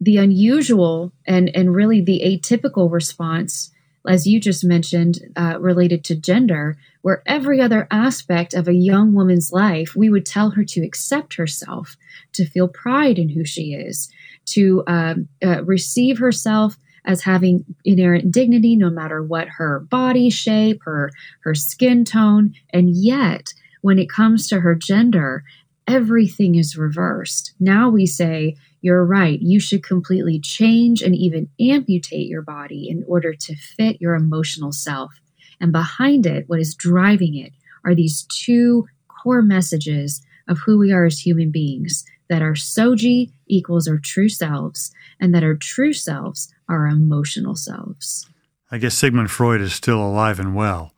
the 0.00 0.16
unusual 0.16 1.12
and, 1.26 1.50
and 1.54 1.74
really 1.74 2.00
the 2.00 2.22
atypical 2.24 2.90
response, 2.90 3.70
as 4.08 4.26
you 4.26 4.40
just 4.40 4.64
mentioned, 4.64 5.20
uh, 5.36 5.58
related 5.60 6.04
to 6.04 6.14
gender, 6.14 6.76
where 7.02 7.22
every 7.26 7.60
other 7.60 7.86
aspect 7.90 8.54
of 8.54 8.68
a 8.68 8.74
young 8.74 9.14
woman's 9.14 9.52
life, 9.52 9.94
we 9.96 10.10
would 10.10 10.26
tell 10.26 10.50
her 10.50 10.64
to 10.64 10.84
accept 10.84 11.34
herself, 11.34 11.96
to 12.32 12.44
feel 12.44 12.68
pride 12.68 13.18
in 13.18 13.28
who 13.28 13.44
she 13.44 13.72
is, 13.74 14.10
to 14.46 14.82
um, 14.86 15.28
uh, 15.44 15.64
receive 15.64 16.18
herself 16.18 16.76
as 17.04 17.22
having 17.22 17.64
inherent 17.84 18.30
dignity 18.30 18.76
no 18.76 18.90
matter 18.90 19.22
what 19.22 19.48
her 19.48 19.80
body 19.80 20.28
shape 20.28 20.80
her 20.84 21.10
her 21.40 21.54
skin 21.54 22.04
tone. 22.04 22.54
And 22.72 22.90
yet 22.90 23.54
when 23.80 23.98
it 23.98 24.10
comes 24.10 24.48
to 24.48 24.60
her 24.60 24.74
gender 24.74 25.44
everything 25.88 26.54
is 26.54 26.76
reversed. 26.76 27.52
Now 27.58 27.90
we 27.90 28.06
say 28.06 28.56
you're 28.80 29.04
right. 29.04 29.40
You 29.40 29.58
should 29.58 29.82
completely 29.82 30.38
change 30.38 31.02
and 31.02 31.14
even 31.14 31.48
amputate 31.60 32.28
your 32.28 32.42
body 32.42 32.88
in 32.88 33.04
order 33.08 33.34
to 33.34 33.56
fit 33.56 34.00
your 34.00 34.14
emotional 34.14 34.72
self 34.72 35.20
and 35.60 35.72
behind 35.72 36.26
it 36.26 36.48
what 36.48 36.60
is 36.60 36.74
driving 36.74 37.36
it 37.36 37.52
are 37.84 37.94
these 37.94 38.22
two 38.24 38.86
core 39.08 39.42
messages 39.42 40.22
of 40.48 40.58
who 40.58 40.78
we 40.78 40.92
are 40.92 41.06
as 41.06 41.20
human 41.20 41.50
beings 41.50 42.04
that 42.28 42.42
our 42.42 42.54
SOGI 42.54 43.30
equals 43.48 43.88
our 43.88 43.98
true 43.98 44.28
selves 44.28 44.92
and 45.18 45.34
that 45.34 45.42
our 45.42 45.54
true 45.54 45.92
selves 45.92 46.52
are 46.68 46.86
our 46.86 46.92
emotional 46.92 47.56
selves. 47.56 48.28
I 48.70 48.78
guess 48.78 48.94
Sigmund 48.94 49.30
Freud 49.30 49.60
is 49.60 49.74
still 49.74 50.00
alive 50.00 50.38
and 50.38 50.54
well. 50.54 50.94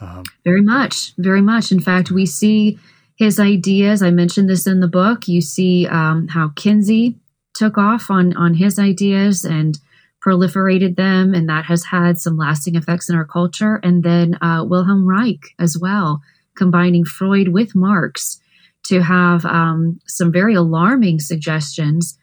Um, 0.00 0.24
very 0.44 0.62
much, 0.62 1.12
very 1.18 1.42
much. 1.42 1.70
In 1.70 1.80
fact, 1.80 2.10
we 2.10 2.24
see 2.24 2.78
his 3.16 3.38
ideas. 3.38 4.02
I 4.02 4.10
mentioned 4.10 4.48
this 4.48 4.66
in 4.66 4.80
the 4.80 4.88
book. 4.88 5.28
You 5.28 5.40
see 5.40 5.86
um, 5.86 6.28
how 6.28 6.52
Kinsey 6.56 7.16
took 7.52 7.76
off 7.76 8.10
on 8.10 8.36
on 8.36 8.54
his 8.54 8.78
ideas 8.78 9.44
and 9.44 9.78
proliferated 10.24 10.96
them, 10.96 11.34
and 11.34 11.48
that 11.48 11.64
has 11.64 11.84
had 11.84 12.18
some 12.18 12.36
lasting 12.36 12.74
effects 12.74 13.08
in 13.08 13.16
our 13.16 13.24
culture. 13.24 13.76
And 13.82 14.02
then 14.02 14.36
uh, 14.42 14.64
Wilhelm 14.64 15.06
Reich 15.06 15.54
as 15.58 15.78
well, 15.78 16.20
combining 16.56 17.04
Freud 17.04 17.48
with 17.48 17.74
Marx 17.74 18.40
to 18.84 19.02
have 19.02 19.44
um, 19.44 20.00
some 20.06 20.32
very 20.32 20.54
alarming 20.54 21.20
suggestions 21.20 22.18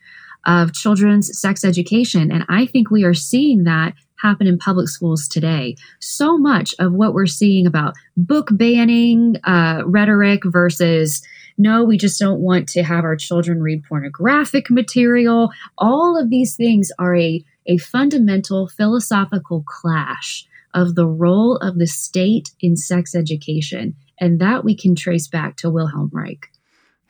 of 0.45 0.73
children's 0.73 1.39
sex 1.39 1.63
education. 1.63 2.31
And 2.31 2.45
I 2.49 2.65
think 2.65 2.89
we 2.89 3.03
are 3.03 3.13
seeing 3.13 3.63
that 3.63 3.93
happen 4.21 4.47
in 4.47 4.57
public 4.57 4.87
schools 4.87 5.27
today. 5.27 5.75
So 5.99 6.37
much 6.37 6.73
of 6.79 6.93
what 6.93 7.13
we're 7.13 7.25
seeing 7.25 7.67
about 7.67 7.95
book 8.15 8.49
banning 8.51 9.37
uh, 9.43 9.83
rhetoric 9.85 10.41
versus 10.45 11.21
no, 11.57 11.83
we 11.83 11.97
just 11.97 12.19
don't 12.19 12.41
want 12.41 12.67
to 12.69 12.83
have 12.83 13.03
our 13.03 13.15
children 13.15 13.61
read 13.61 13.83
pornographic 13.83 14.69
material. 14.69 15.51
All 15.77 16.19
of 16.21 16.29
these 16.29 16.55
things 16.55 16.91
are 16.99 17.15
a, 17.15 17.43
a 17.65 17.77
fundamental 17.77 18.67
philosophical 18.67 19.63
clash 19.63 20.47
of 20.73 20.95
the 20.95 21.07
role 21.07 21.57
of 21.57 21.79
the 21.79 21.87
state 21.87 22.51
in 22.59 22.75
sex 22.75 23.15
education 23.15 23.95
And 24.19 24.39
that 24.39 24.63
we 24.63 24.75
can 24.75 24.95
trace 24.95 25.27
back 25.27 25.57
to 25.57 25.69
Wilhelm 25.69 26.09
Reich. 26.13 26.47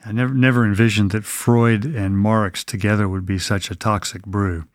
I 0.06 0.12
never 0.12 0.34
never 0.34 0.66
envisioned 0.66 1.12
that 1.12 1.26
Freud 1.26 1.84
and 1.84 2.18
Marx 2.18 2.64
together 2.64 3.10
would 3.10 3.26
be 3.26 3.40
such 3.40 3.72
a 3.72 3.76
toxic 3.76 4.24
brew. 4.24 4.66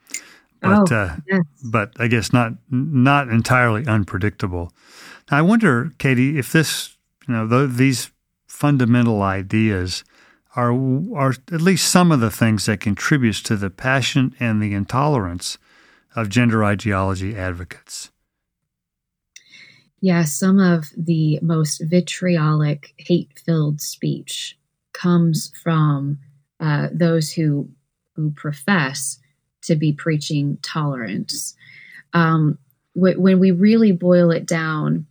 But 0.61 0.93
oh, 0.93 0.95
uh, 0.95 1.17
yes. 1.27 1.43
but 1.65 1.93
I 1.99 2.09
guess 2.09 2.33
not 2.33 2.55
not 2.69 3.29
entirely 3.29 3.87
unpredictable. 3.87 4.73
Now, 5.31 5.39
I 5.39 5.43
wonder, 5.43 5.93
Katie, 5.99 6.39
if 6.39 6.53
this 6.53 6.97
you 7.29 7.35
know 7.35 7.49
th- 7.49 7.77
these 7.77 8.11
fundamental 8.49 9.23
ideas 9.23 10.05
are 10.57 10.73
are 11.15 11.35
at 11.53 11.63
least 11.63 11.89
some 11.89 12.13
of 12.13 12.21
the 12.21 12.31
things 12.31 12.67
that 12.67 12.81
contributes 12.81 13.41
to 13.43 13.57
the 13.57 13.71
passion 13.71 14.35
and 14.41 14.61
the 14.61 14.75
intolerance 14.75 15.59
of 16.15 16.29
gender 16.29 16.65
ideology 16.65 17.37
advocates. 17.37 18.11
Yeah, 20.01 20.25
some 20.25 20.59
of 20.59 20.87
the 20.97 21.39
most 21.43 21.83
vitriolic, 21.85 22.95
hate 22.97 23.39
filled 23.45 23.81
speech 23.81 24.59
comes 24.93 25.53
from 25.63 26.19
uh, 26.59 26.89
those 26.93 27.31
who, 27.31 27.69
who 28.17 28.31
profess 28.31 29.19
to 29.63 29.77
be 29.77 29.93
preaching 29.93 30.59
tolerance. 30.63 31.55
Um, 32.15 32.59
w- 32.95 33.21
when 33.21 33.39
we 33.39 33.51
really 33.51 33.93
boil 33.93 34.31
it 34.31 34.47
down, 34.47 35.07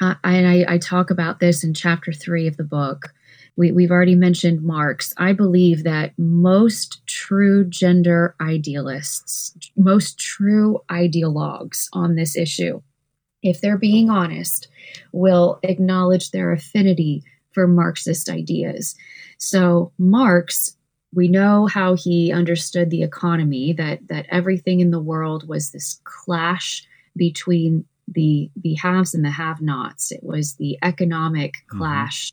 uh, 0.00 0.14
and 0.24 0.46
I, 0.46 0.74
I 0.74 0.78
talk 0.78 1.10
about 1.10 1.40
this 1.40 1.64
in 1.64 1.72
chapter 1.72 2.12
three 2.12 2.46
of 2.46 2.56
the 2.56 2.64
book, 2.64 3.14
we, 3.56 3.72
we've 3.72 3.90
already 3.90 4.14
mentioned 4.14 4.62
Marx. 4.62 5.12
I 5.18 5.32
believe 5.32 5.84
that 5.84 6.12
most 6.18 7.06
true 7.06 7.64
gender 7.64 8.34
idealists, 8.40 9.54
most 9.76 10.18
true 10.18 10.80
ideologues 10.90 11.88
on 11.92 12.14
this 12.14 12.36
issue, 12.36 12.80
if 13.42 13.60
they're 13.60 13.78
being 13.78 14.08
honest, 14.08 14.68
will 15.12 15.58
acknowledge 15.62 16.30
their 16.30 16.52
affinity 16.52 17.22
for 17.52 17.66
Marxist 17.66 18.30
ideas. 18.30 18.94
So, 19.36 19.92
Marx, 19.98 20.76
we 21.14 21.28
know 21.28 21.66
how 21.66 21.94
he 21.94 22.32
understood 22.32 22.88
the 22.88 23.02
economy, 23.02 23.74
that, 23.74 24.08
that 24.08 24.26
everything 24.30 24.80
in 24.80 24.90
the 24.90 25.00
world 25.00 25.46
was 25.46 25.70
this 25.70 26.00
clash 26.04 26.86
between 27.16 27.84
the, 28.08 28.50
the 28.56 28.74
haves 28.74 29.14
and 29.14 29.24
the 29.24 29.30
have 29.30 29.60
nots. 29.60 30.10
It 30.10 30.22
was 30.22 30.54
the 30.54 30.78
economic 30.82 31.52
mm-hmm. 31.52 31.78
clash 31.78 32.32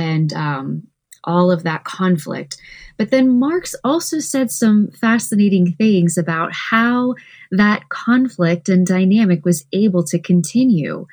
and 0.00 0.32
um, 0.32 0.82
all 1.24 1.50
of 1.50 1.62
that 1.64 1.84
conflict. 1.84 2.56
But 2.96 3.10
then 3.10 3.38
Marx 3.38 3.74
also 3.84 4.18
said 4.18 4.50
some 4.50 4.88
fascinating 4.88 5.72
things 5.72 6.16
about 6.16 6.52
how 6.52 7.14
that 7.50 7.88
conflict 7.88 8.68
and 8.68 8.86
dynamic 8.86 9.44
was 9.44 9.66
able 9.72 10.02
to 10.04 10.18
continue. 10.18 11.06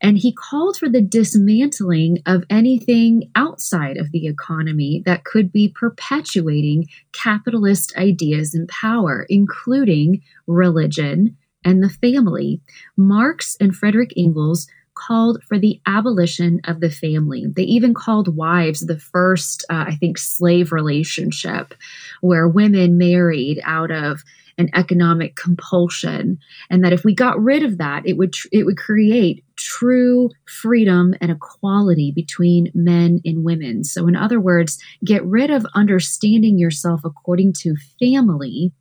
And 0.00 0.18
he 0.18 0.32
called 0.32 0.76
for 0.76 0.88
the 0.88 1.00
dismantling 1.00 2.18
of 2.26 2.44
anything 2.50 3.30
outside 3.34 3.96
of 3.96 4.10
the 4.10 4.26
economy 4.26 5.02
that 5.06 5.24
could 5.24 5.50
be 5.52 5.68
perpetuating 5.68 6.88
capitalist 7.12 7.96
ideas 7.96 8.54
and 8.54 8.68
power, 8.68 9.24
including 9.28 10.22
religion 10.46 11.36
and 11.64 11.82
the 11.82 11.88
family. 11.88 12.60
Marx 12.96 13.56
and 13.60 13.74
Frederick 13.74 14.12
Engels 14.16 14.66
called 14.94 15.42
for 15.44 15.58
the 15.58 15.80
abolition 15.86 16.60
of 16.64 16.80
the 16.80 16.90
family. 16.90 17.46
They 17.46 17.62
even 17.62 17.94
called 17.94 18.36
wives 18.36 18.80
the 18.80 18.98
first, 18.98 19.64
uh, 19.70 19.84
I 19.88 19.96
think, 19.96 20.18
slave 20.18 20.72
relationship 20.72 21.74
where 22.20 22.48
women 22.48 22.98
married 22.98 23.60
out 23.64 23.90
of 23.90 24.22
an 24.58 24.70
economic 24.74 25.36
compulsion 25.36 26.38
and 26.70 26.84
that 26.84 26.92
if 26.92 27.04
we 27.04 27.14
got 27.14 27.42
rid 27.42 27.62
of 27.62 27.78
that 27.78 28.06
it 28.06 28.16
would 28.16 28.32
tr- 28.32 28.48
it 28.52 28.64
would 28.64 28.76
create 28.76 29.44
true 29.56 30.30
freedom 30.46 31.14
and 31.20 31.30
equality 31.30 32.12
between 32.12 32.70
men 32.74 33.20
and 33.24 33.44
women 33.44 33.82
so 33.82 34.06
in 34.06 34.14
other 34.14 34.40
words 34.40 34.78
get 35.04 35.24
rid 35.24 35.50
of 35.50 35.66
understanding 35.74 36.58
yourself 36.58 37.00
according 37.04 37.52
to 37.52 37.74
family 37.98 38.72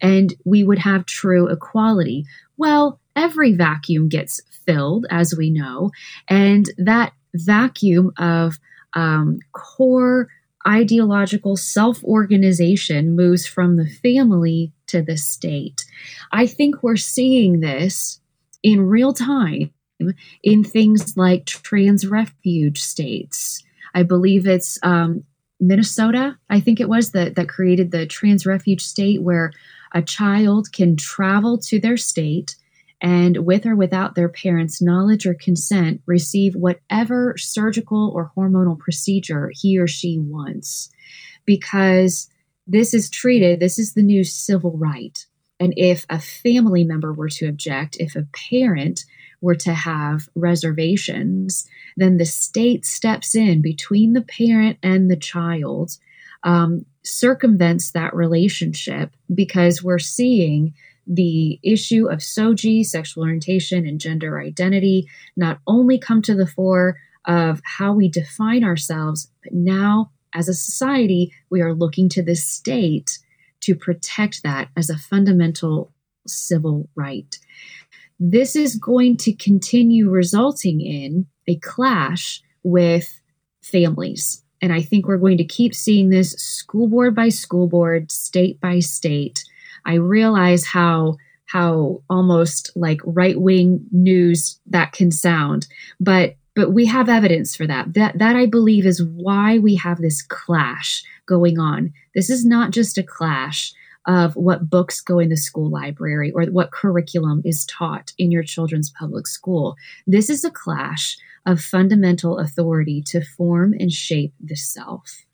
and 0.00 0.34
we 0.44 0.64
would 0.64 0.78
have 0.78 1.04
true 1.04 1.46
equality 1.48 2.24
well 2.56 2.98
every 3.16 3.52
vacuum 3.52 4.08
gets 4.08 4.40
filled, 4.64 5.06
as 5.10 5.34
we 5.36 5.50
know, 5.50 5.90
and 6.28 6.70
that 6.78 7.12
vacuum 7.34 8.12
of 8.18 8.58
um, 8.94 9.38
core 9.52 10.28
ideological 10.66 11.56
self 11.56 12.02
organization 12.04 13.16
moves 13.16 13.46
from 13.46 13.76
the 13.76 13.88
family 13.88 14.72
to 14.86 15.02
the 15.02 15.16
state. 15.16 15.84
I 16.30 16.46
think 16.46 16.82
we're 16.82 16.96
seeing 16.96 17.60
this 17.60 18.20
in 18.62 18.86
real 18.86 19.12
time 19.12 19.72
in 20.42 20.64
things 20.64 21.16
like 21.16 21.46
trans 21.46 22.06
refuge 22.06 22.80
states. 22.80 23.62
I 23.94 24.02
believe 24.02 24.46
it's 24.46 24.78
um, 24.82 25.24
Minnesota, 25.60 26.36
I 26.50 26.60
think 26.60 26.80
it 26.80 26.88
was, 26.88 27.12
that, 27.12 27.36
that 27.36 27.48
created 27.48 27.90
the 27.90 28.06
trans 28.06 28.46
refuge 28.46 28.82
state 28.82 29.22
where 29.22 29.52
a 29.92 30.02
child 30.02 30.72
can 30.72 30.96
travel 30.96 31.58
to 31.58 31.78
their 31.78 31.96
state 31.96 32.56
and 33.02 33.44
with 33.44 33.66
or 33.66 33.74
without 33.74 34.14
their 34.14 34.28
parents' 34.28 34.80
knowledge 34.80 35.26
or 35.26 35.34
consent, 35.34 36.00
receive 36.06 36.54
whatever 36.54 37.34
surgical 37.36 38.12
or 38.14 38.30
hormonal 38.36 38.78
procedure 38.78 39.50
he 39.52 39.76
or 39.76 39.88
she 39.88 40.18
wants. 40.18 40.88
Because 41.44 42.30
this 42.68 42.94
is 42.94 43.10
treated, 43.10 43.58
this 43.58 43.76
is 43.76 43.94
the 43.94 44.02
new 44.02 44.22
civil 44.22 44.78
right. 44.78 45.26
And 45.58 45.74
if 45.76 46.06
a 46.08 46.20
family 46.20 46.84
member 46.84 47.12
were 47.12 47.28
to 47.30 47.48
object, 47.48 47.96
if 47.98 48.14
a 48.14 48.28
parent 48.50 49.04
were 49.40 49.56
to 49.56 49.74
have 49.74 50.28
reservations, 50.36 51.68
then 51.96 52.18
the 52.18 52.24
state 52.24 52.86
steps 52.86 53.34
in 53.34 53.60
between 53.62 54.12
the 54.12 54.22
parent 54.22 54.78
and 54.82 55.10
the 55.10 55.16
child, 55.16 55.98
um, 56.44 56.86
circumvents 57.02 57.90
that 57.90 58.14
relationship 58.14 59.10
because 59.34 59.82
we're 59.82 59.98
seeing 59.98 60.74
the 61.14 61.60
issue 61.62 62.08
of 62.08 62.20
SOGI, 62.20 62.84
sexual 62.84 63.24
orientation, 63.24 63.86
and 63.86 64.00
gender 64.00 64.40
identity 64.40 65.06
not 65.36 65.58
only 65.66 65.98
come 65.98 66.22
to 66.22 66.34
the 66.34 66.46
fore 66.46 66.96
of 67.26 67.60
how 67.64 67.92
we 67.92 68.08
define 68.08 68.64
ourselves, 68.64 69.30
but 69.42 69.52
now 69.52 70.10
as 70.34 70.48
a 70.48 70.54
society, 70.54 71.32
we 71.50 71.60
are 71.60 71.74
looking 71.74 72.08
to 72.10 72.22
the 72.22 72.34
state 72.34 73.18
to 73.60 73.74
protect 73.74 74.42
that 74.42 74.68
as 74.76 74.88
a 74.88 74.98
fundamental 74.98 75.92
civil 76.26 76.88
right. 76.94 77.38
This 78.18 78.56
is 78.56 78.76
going 78.76 79.16
to 79.18 79.34
continue 79.34 80.08
resulting 80.08 80.80
in 80.80 81.26
a 81.46 81.56
clash 81.56 82.42
with 82.62 83.20
families. 83.62 84.42
And 84.60 84.72
I 84.72 84.80
think 84.80 85.06
we're 85.06 85.18
going 85.18 85.38
to 85.38 85.44
keep 85.44 85.74
seeing 85.74 86.08
this 86.08 86.32
school 86.32 86.88
board 86.88 87.14
by 87.14 87.28
school 87.28 87.66
board, 87.66 88.12
state 88.12 88.60
by 88.60 88.78
state, 88.78 89.44
I 89.84 89.94
realize 89.94 90.64
how 90.64 91.16
how 91.46 92.02
almost 92.08 92.70
like 92.74 93.00
right 93.04 93.38
wing 93.38 93.84
news 93.90 94.58
that 94.66 94.92
can 94.92 95.10
sound, 95.10 95.66
but 96.00 96.36
but 96.54 96.72
we 96.72 96.86
have 96.86 97.08
evidence 97.08 97.56
for 97.56 97.66
that. 97.66 97.94
That 97.94 98.18
that 98.18 98.36
I 98.36 98.46
believe 98.46 98.86
is 98.86 99.02
why 99.02 99.58
we 99.58 99.76
have 99.76 99.98
this 99.98 100.22
clash 100.22 101.02
going 101.26 101.58
on. 101.58 101.92
This 102.14 102.30
is 102.30 102.44
not 102.44 102.70
just 102.70 102.98
a 102.98 103.02
clash 103.02 103.72
of 104.06 104.34
what 104.34 104.68
books 104.68 105.00
go 105.00 105.18
in 105.18 105.28
the 105.28 105.36
school 105.36 105.70
library 105.70 106.32
or 106.32 106.44
what 106.46 106.72
curriculum 106.72 107.40
is 107.44 107.64
taught 107.66 108.12
in 108.18 108.30
your 108.30 108.42
children's 108.42 108.90
public 108.90 109.26
school. 109.26 109.76
This 110.06 110.28
is 110.28 110.44
a 110.44 110.50
clash 110.50 111.16
of 111.46 111.60
fundamental 111.60 112.38
authority 112.38 113.02
to 113.06 113.20
form 113.20 113.74
and 113.78 113.92
shape 113.92 114.34
the 114.40 114.56
self. 114.56 115.24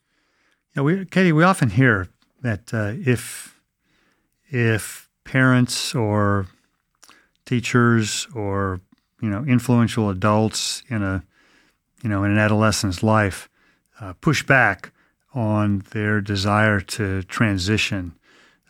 Yeah, 0.77 0.83
we, 0.83 1.05
Katie, 1.07 1.33
we 1.33 1.45
often 1.45 1.71
hear 1.71 2.09
that 2.43 2.73
uh, 2.73 2.93
if 2.95 3.58
if 4.51 5.09
parents 5.25 5.95
or 5.95 6.47
teachers 7.45 8.27
or 8.35 8.81
you 9.21 9.29
know 9.29 9.45
influential 9.45 10.11
adults 10.11 10.83
in 10.89 11.03
a 11.03 11.23
you 12.03 12.09
know 12.09 12.25
in 12.25 12.31
an 12.31 12.39
adolescent's 12.39 13.03
life 13.03 13.49
uh, 14.01 14.13
push 14.21 14.43
back 14.43 14.93
on 15.35 15.83
their 15.91 16.21
desire 16.21 16.81
to 16.81 17.23
transition 17.25 18.15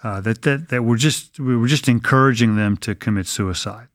uh, 0.03 0.21
that, 0.21 0.43
that 0.43 0.69
that 0.69 0.83
we're 0.83 0.97
just 0.97 1.39
we 1.41 1.57
were 1.57 1.67
just 1.67 1.89
encouraging 1.89 2.57
them 2.57 2.77
to 2.77 2.95
commit 2.95 3.27
suicide 3.27 3.89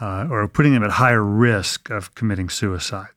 uh, 0.00 0.26
or 0.30 0.48
putting 0.48 0.72
them 0.72 0.82
at 0.82 0.92
higher 0.92 1.22
risk 1.22 1.90
of 1.90 2.14
committing 2.14 2.48
suicide. 2.48 3.08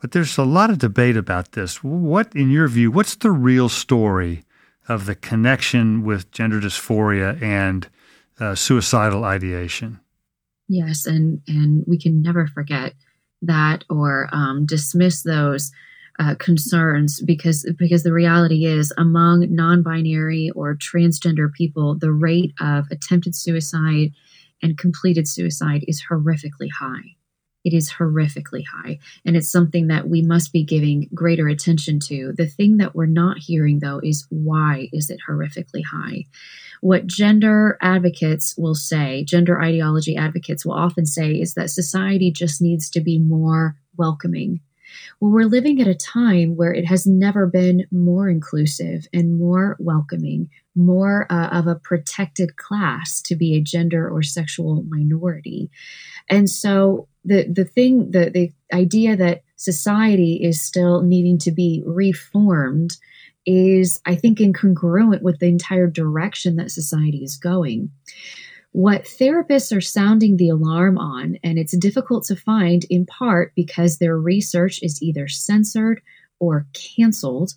But 0.00 0.12
there's 0.12 0.36
a 0.36 0.42
lot 0.42 0.70
of 0.70 0.78
debate 0.78 1.16
about 1.16 1.52
this. 1.52 1.84
What 1.84 2.34
in 2.34 2.50
your 2.50 2.68
view 2.68 2.90
what's 2.90 3.14
the 3.14 3.30
real 3.30 3.68
story 3.68 4.44
of 4.88 5.06
the 5.06 5.14
connection 5.14 6.04
with 6.04 6.30
gender 6.30 6.60
dysphoria 6.60 7.40
and 7.40 7.88
uh, 8.40 8.54
suicidal 8.54 9.24
ideation. 9.24 10.00
Yes, 10.68 11.06
and 11.06 11.40
and 11.46 11.84
we 11.86 11.98
can 11.98 12.22
never 12.22 12.46
forget 12.46 12.94
that 13.42 13.84
or 13.90 14.28
um, 14.32 14.64
dismiss 14.66 15.22
those 15.22 15.70
uh, 16.18 16.34
concerns 16.38 17.20
because 17.22 17.70
because 17.78 18.02
the 18.02 18.12
reality 18.12 18.64
is 18.64 18.92
among 18.96 19.46
non-binary 19.54 20.50
or 20.54 20.74
transgender 20.76 21.52
people, 21.52 21.96
the 21.98 22.12
rate 22.12 22.52
of 22.60 22.86
attempted 22.90 23.34
suicide 23.34 24.12
and 24.62 24.78
completed 24.78 25.26
suicide 25.26 25.84
is 25.88 26.04
horrifically 26.10 26.70
high. 26.78 27.16
It 27.64 27.72
is 27.72 27.92
horrifically 27.92 28.64
high. 28.66 28.98
And 29.24 29.36
it's 29.36 29.50
something 29.50 29.88
that 29.88 30.08
we 30.08 30.22
must 30.22 30.52
be 30.52 30.64
giving 30.64 31.08
greater 31.14 31.48
attention 31.48 32.00
to. 32.00 32.32
The 32.32 32.46
thing 32.46 32.78
that 32.78 32.94
we're 32.94 33.06
not 33.06 33.38
hearing, 33.38 33.78
though, 33.78 34.00
is 34.02 34.26
why 34.30 34.88
is 34.92 35.10
it 35.10 35.20
horrifically 35.28 35.84
high? 35.84 36.26
What 36.80 37.06
gender 37.06 37.78
advocates 37.80 38.56
will 38.58 38.74
say, 38.74 39.22
gender 39.24 39.60
ideology 39.60 40.16
advocates 40.16 40.66
will 40.66 40.74
often 40.74 41.06
say, 41.06 41.32
is 41.32 41.54
that 41.54 41.70
society 41.70 42.32
just 42.32 42.60
needs 42.60 42.90
to 42.90 43.00
be 43.00 43.18
more 43.18 43.76
welcoming. 43.96 44.60
Well, 45.20 45.30
we're 45.30 45.44
living 45.44 45.80
at 45.80 45.86
a 45.86 45.94
time 45.94 46.56
where 46.56 46.74
it 46.74 46.86
has 46.86 47.06
never 47.06 47.46
been 47.46 47.86
more 47.90 48.28
inclusive 48.28 49.06
and 49.12 49.38
more 49.38 49.76
welcoming, 49.78 50.50
more 50.74 51.26
uh, 51.30 51.48
of 51.48 51.66
a 51.66 51.76
protected 51.76 52.56
class 52.56 53.22
to 53.22 53.36
be 53.36 53.54
a 53.54 53.60
gender 53.60 54.08
or 54.08 54.22
sexual 54.22 54.82
minority. 54.88 55.70
And 56.28 56.50
so 56.50 57.08
the 57.24 57.44
the 57.44 57.64
thing 57.64 58.10
the 58.10 58.30
the 58.30 58.52
idea 58.72 59.16
that 59.16 59.42
society 59.56 60.40
is 60.42 60.60
still 60.60 61.02
needing 61.02 61.38
to 61.38 61.50
be 61.50 61.82
reformed 61.86 62.96
is 63.46 64.00
i 64.06 64.14
think 64.14 64.38
incongruent 64.38 65.22
with 65.22 65.38
the 65.38 65.46
entire 65.46 65.86
direction 65.86 66.56
that 66.56 66.70
society 66.70 67.18
is 67.18 67.36
going. 67.36 67.90
What 68.74 69.04
therapists 69.04 69.76
are 69.76 69.82
sounding 69.82 70.38
the 70.38 70.48
alarm 70.48 70.96
on 70.96 71.36
and 71.44 71.58
it's 71.58 71.76
difficult 71.76 72.24
to 72.24 72.36
find 72.36 72.86
in 72.88 73.04
part 73.04 73.52
because 73.54 73.98
their 73.98 74.16
research 74.16 74.80
is 74.82 75.02
either 75.02 75.28
censored 75.28 76.00
or 76.40 76.66
canceled 76.72 77.52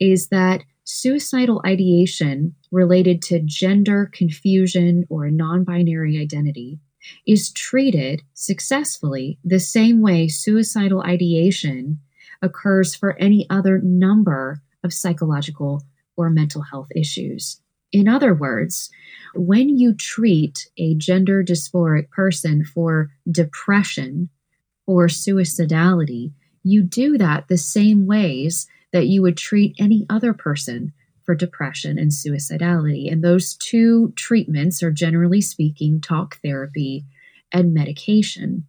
is 0.00 0.28
that 0.28 0.62
suicidal 0.84 1.60
ideation 1.66 2.54
related 2.70 3.22
to 3.22 3.40
gender 3.44 4.10
confusion 4.12 5.04
or 5.10 5.30
non-binary 5.30 6.18
identity 6.18 6.78
is 7.26 7.52
treated 7.52 8.22
successfully 8.34 9.38
the 9.44 9.60
same 9.60 10.00
way 10.00 10.28
suicidal 10.28 11.02
ideation 11.02 11.98
occurs 12.40 12.94
for 12.94 13.16
any 13.18 13.46
other 13.50 13.78
number 13.78 14.60
of 14.84 14.92
psychological 14.92 15.82
or 16.16 16.30
mental 16.30 16.62
health 16.62 16.88
issues. 16.94 17.60
In 17.92 18.08
other 18.08 18.34
words, 18.34 18.90
when 19.34 19.68
you 19.68 19.94
treat 19.94 20.68
a 20.78 20.94
gender 20.94 21.44
dysphoric 21.44 22.10
person 22.10 22.64
for 22.64 23.10
depression 23.30 24.30
or 24.86 25.06
suicidality, 25.06 26.32
you 26.62 26.82
do 26.82 27.18
that 27.18 27.48
the 27.48 27.58
same 27.58 28.06
ways 28.06 28.66
that 28.92 29.06
you 29.06 29.22
would 29.22 29.36
treat 29.36 29.76
any 29.78 30.06
other 30.08 30.32
person 30.32 30.92
for 31.24 31.34
depression 31.34 31.98
and 31.98 32.10
suicidality. 32.10 33.10
And 33.10 33.22
those 33.22 33.54
two 33.54 34.12
treatments 34.16 34.82
are 34.82 34.90
generally 34.90 35.40
speaking 35.40 36.00
talk 36.00 36.38
therapy 36.42 37.04
and 37.52 37.74
medication. 37.74 38.66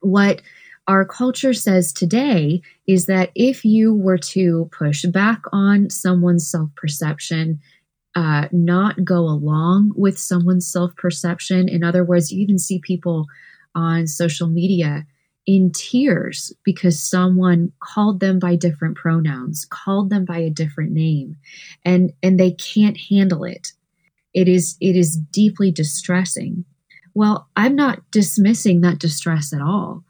What 0.00 0.42
our 0.86 1.04
culture 1.04 1.54
says 1.54 1.92
today 1.92 2.60
is 2.86 3.06
that 3.06 3.30
if 3.34 3.64
you 3.64 3.94
were 3.94 4.18
to 4.18 4.68
push 4.76 5.04
back 5.04 5.42
on 5.52 5.88
someone's 5.90 6.48
self 6.48 6.70
perception, 6.76 7.60
uh, 8.14 8.48
not 8.52 9.04
go 9.04 9.20
along 9.20 9.92
with 9.96 10.18
someone's 10.18 10.70
self 10.70 10.94
perception, 10.96 11.68
in 11.68 11.82
other 11.82 12.04
words, 12.04 12.30
you 12.30 12.40
even 12.42 12.58
see 12.58 12.78
people 12.80 13.26
on 13.74 14.06
social 14.06 14.48
media 14.48 15.06
in 15.46 15.70
tears 15.72 16.52
because 16.64 16.98
someone 16.98 17.72
called 17.80 18.20
them 18.20 18.38
by 18.38 18.56
different 18.56 18.96
pronouns, 18.96 19.66
called 19.66 20.10
them 20.10 20.24
by 20.24 20.38
a 20.38 20.50
different 20.50 20.92
name, 20.92 21.36
and 21.84 22.12
and 22.22 22.38
they 22.38 22.52
can't 22.52 22.98
handle 23.10 23.44
it. 23.44 23.72
It 24.32 24.48
is 24.48 24.76
it 24.80 24.96
is 24.96 25.16
deeply 25.16 25.70
distressing. 25.70 26.64
Well, 27.14 27.48
I'm 27.56 27.76
not 27.76 28.10
dismissing 28.10 28.80
that 28.80 28.98
distress 28.98 29.52
at 29.52 29.60
all, 29.60 30.04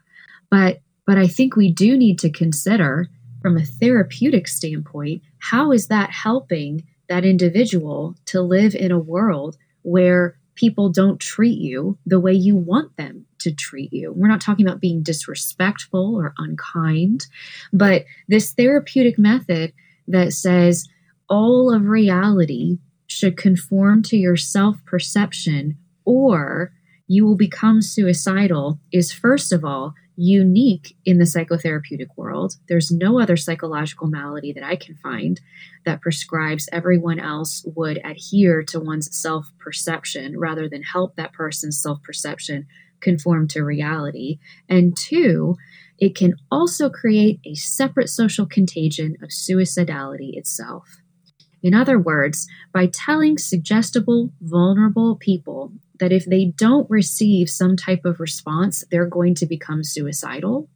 but 0.51 0.81
but 1.07 1.19
I 1.19 1.27
think 1.27 1.57
we 1.57 1.71
do 1.71 1.97
need 1.97 2.19
to 2.21 2.31
consider 2.31 3.09
from 3.43 3.59
a 3.59 3.65
therapeutic 3.65 4.49
standpoint, 4.49 5.23
how 5.39 5.71
is 5.71 5.89
that 5.89 6.11
helping 6.11 6.83
that 7.11 7.27
individual 7.27 8.17
to 8.25 8.41
live 8.41 8.75
in 8.75 8.91
a 8.91 8.99
world 8.99 9.59
where 9.83 10.39
people 10.55 10.89
don't 10.89 11.21
treat 11.21 11.59
you 11.59 11.99
the 12.07 12.19
way 12.19 12.33
you 12.33 12.57
want 12.57 12.97
them 12.97 13.27
to 13.45 13.55
treat 13.55 13.93
you. 13.93 14.13
We're 14.13 14.29
not 14.29 14.41
talking 14.41 14.67
about 14.67 14.81
being 14.81 15.03
disrespectful 15.03 16.17
or 16.17 16.35
unkind, 16.39 17.27
but 17.73 18.05
this 18.29 18.53
therapeutic 18.53 19.19
method 19.19 19.73
that 20.09 20.33
says 20.33 20.89
all 21.29 21.73
of 21.73 21.87
reality 21.87 22.79
should 23.07 23.37
conform 23.37 24.03
to 24.03 24.17
your 24.17 24.37
self 24.37 24.85
perception 24.85 25.79
or 26.05 26.73
you 27.07 27.25
will 27.25 27.37
become 27.37 27.83
suicidal 27.83 28.81
is 28.91 29.13
first 29.13 29.53
of 29.53 29.65
all 29.65 29.95
unique 30.17 30.97
in 31.05 31.19
the 31.19 31.25
psychotherapeutic 31.25 32.07
world. 32.17 32.55
There's 32.69 32.91
no 32.91 33.21
other 33.21 33.37
psychological 33.37 34.07
malady 34.07 34.53
that 34.53 34.63
I 34.63 34.77
can 34.77 34.97
find 34.97 35.41
that 35.85 36.01
prescribes 36.01 36.69
everyone 36.73 37.19
else 37.19 37.65
would 37.75 38.01
adhere 38.05 38.63
to 38.65 38.81
one's 38.81 39.15
self 39.17 39.51
perception 39.59 40.39
rather 40.39 40.69
than 40.69 40.83
help 40.83 41.17
that 41.17 41.33
person's 41.33 41.81
self 41.81 42.03
perception 42.03 42.67
conform 43.05 43.47
to 43.49 43.63
reality. 43.63 44.39
And 44.69 44.97
two, 44.97 45.55
it 45.99 46.17
can 46.17 46.35
also 46.51 46.91
create 46.91 47.39
a 47.45 47.55
separate 47.55 48.09
social 48.09 48.47
contagion 48.47 49.17
of 49.23 49.29
suicidality 49.29 50.37
itself. 50.37 51.01
In 51.63 51.73
other 51.73 51.99
words, 51.99 52.49
by 52.73 52.87
telling 52.87 53.39
suggestible, 53.39 54.31
vulnerable 54.41 55.17
people 55.17 55.73
that 56.01 56.13
if 56.13 56.25
they 56.27 56.47
don't 56.47 56.91
receive 56.91 57.49
some 57.49 57.77
type 57.77 58.05
of 58.05 58.21
response, 58.21 58.85
they're 58.91 59.07
going 59.07 59.35
to 59.37 59.47
become 59.47 59.85
suicidal, 59.85 60.69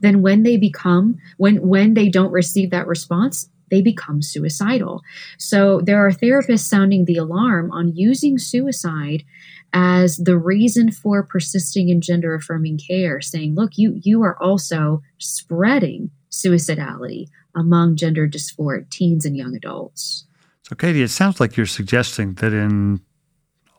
then 0.00 0.20
when 0.20 0.42
they 0.42 0.56
become, 0.56 1.16
when, 1.36 1.66
when 1.66 1.94
they 1.94 2.08
don't 2.08 2.32
receive 2.32 2.70
that 2.70 2.86
response, 2.86 3.48
they 3.70 3.80
become 3.80 4.20
suicidal. 4.20 5.02
So 5.38 5.80
there 5.80 6.04
are 6.04 6.10
therapists 6.10 6.68
sounding 6.68 7.04
the 7.04 7.16
alarm 7.16 7.70
on 7.70 7.94
using 7.94 8.36
suicide 8.36 9.24
as 9.72 10.16
the 10.16 10.38
reason 10.38 10.90
for 10.90 11.22
persisting 11.22 11.88
in 11.88 12.00
gender 12.00 12.34
affirming 12.34 12.78
care, 12.78 13.20
saying, 13.20 13.54
look, 13.54 13.72
you, 13.76 14.00
you 14.02 14.22
are 14.22 14.40
also 14.42 15.02
spreading 15.18 16.10
suicidality 16.30 17.26
among 17.54 17.96
gender 17.96 18.28
dysphoric 18.28 18.88
teens 18.90 19.24
and 19.24 19.36
young 19.36 19.54
adults. 19.54 20.24
So, 20.62 20.76
Katie, 20.76 21.02
it 21.02 21.08
sounds 21.08 21.40
like 21.40 21.56
you're 21.56 21.66
suggesting 21.66 22.34
that 22.34 22.52
in 22.52 23.00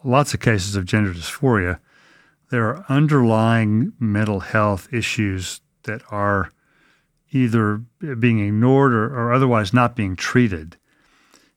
lots 0.04 0.34
of 0.34 0.40
cases 0.40 0.76
of 0.76 0.86
gender 0.86 1.14
dysphoria, 1.14 1.80
there 2.50 2.66
are 2.66 2.86
underlying 2.90 3.94
mental 4.00 4.42
health 4.42 4.90
issues 4.92 5.62
that 5.84 6.02
are 6.12 6.52
either 7.32 7.82
being 8.20 8.40
ignored 8.40 8.94
or, 8.94 9.06
or 9.06 9.34
otherwise 9.34 9.74
not 9.74 9.96
being 9.96 10.16
treated. 10.18 10.76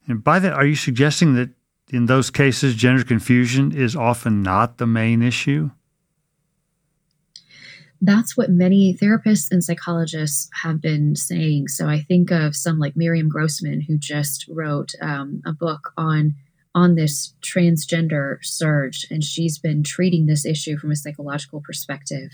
And 0.07 0.23
by 0.23 0.39
that, 0.39 0.53
are 0.53 0.65
you 0.65 0.77
suggesting 0.77 1.35
that 1.35 1.51
in 1.91 2.07
those 2.07 2.31
cases, 2.31 2.75
gender 2.75 3.05
confusion 3.05 3.73
is 3.73 3.95
often 3.95 4.43
not 4.43 4.79
the 4.79 4.87
main 4.87 5.23
issue? 5.23 5.71
that's 8.05 8.37
what 8.37 8.51
many 8.51 8.95
therapists 8.95 9.51
and 9.51 9.65
psychologists 9.65 10.51
have 10.63 10.81
been 10.81 11.17
saying. 11.17 11.69
So 11.69 11.89
I 11.89 12.01
think 12.01 12.31
of 12.31 12.55
some 12.55 12.79
like 12.79 12.97
Miriam 12.97 13.29
Grossman, 13.29 13.81
who 13.81 13.97
just 13.97 14.47
wrote 14.49 14.93
um, 15.01 15.43
a 15.47 15.53
book 15.53 15.93
on 15.97 16.35
on 16.77 16.97
this 16.97 17.35
transgender 17.41 18.45
surge, 18.45 19.07
and 19.09 19.23
she's 19.23 19.59
been 19.59 19.85
treating 19.85 20.27
this 20.27 20.45
issue 20.45 20.77
from 20.77 20.91
a 20.91 20.97
psychological 20.97 21.61
perspective 21.61 22.33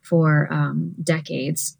for 0.00 0.48
um, 0.52 0.94
decades. 1.02 1.76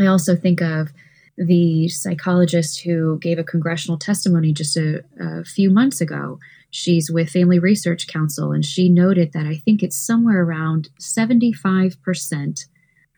I 0.00 0.06
also 0.06 0.36
think 0.36 0.62
of 0.62 0.90
the 1.36 1.88
psychologist 1.88 2.82
who 2.82 3.18
gave 3.18 3.38
a 3.38 3.44
congressional 3.44 3.98
testimony 3.98 4.52
just 4.52 4.76
a, 4.76 5.04
a 5.18 5.44
few 5.44 5.70
months 5.70 6.00
ago. 6.00 6.38
She's 6.70 7.10
with 7.10 7.30
Family 7.30 7.58
Research 7.58 8.06
Council, 8.06 8.52
and 8.52 8.64
she 8.64 8.88
noted 8.88 9.32
that 9.32 9.46
I 9.46 9.56
think 9.56 9.82
it's 9.82 9.96
somewhere 9.96 10.42
around 10.42 10.90
75% 11.00 12.66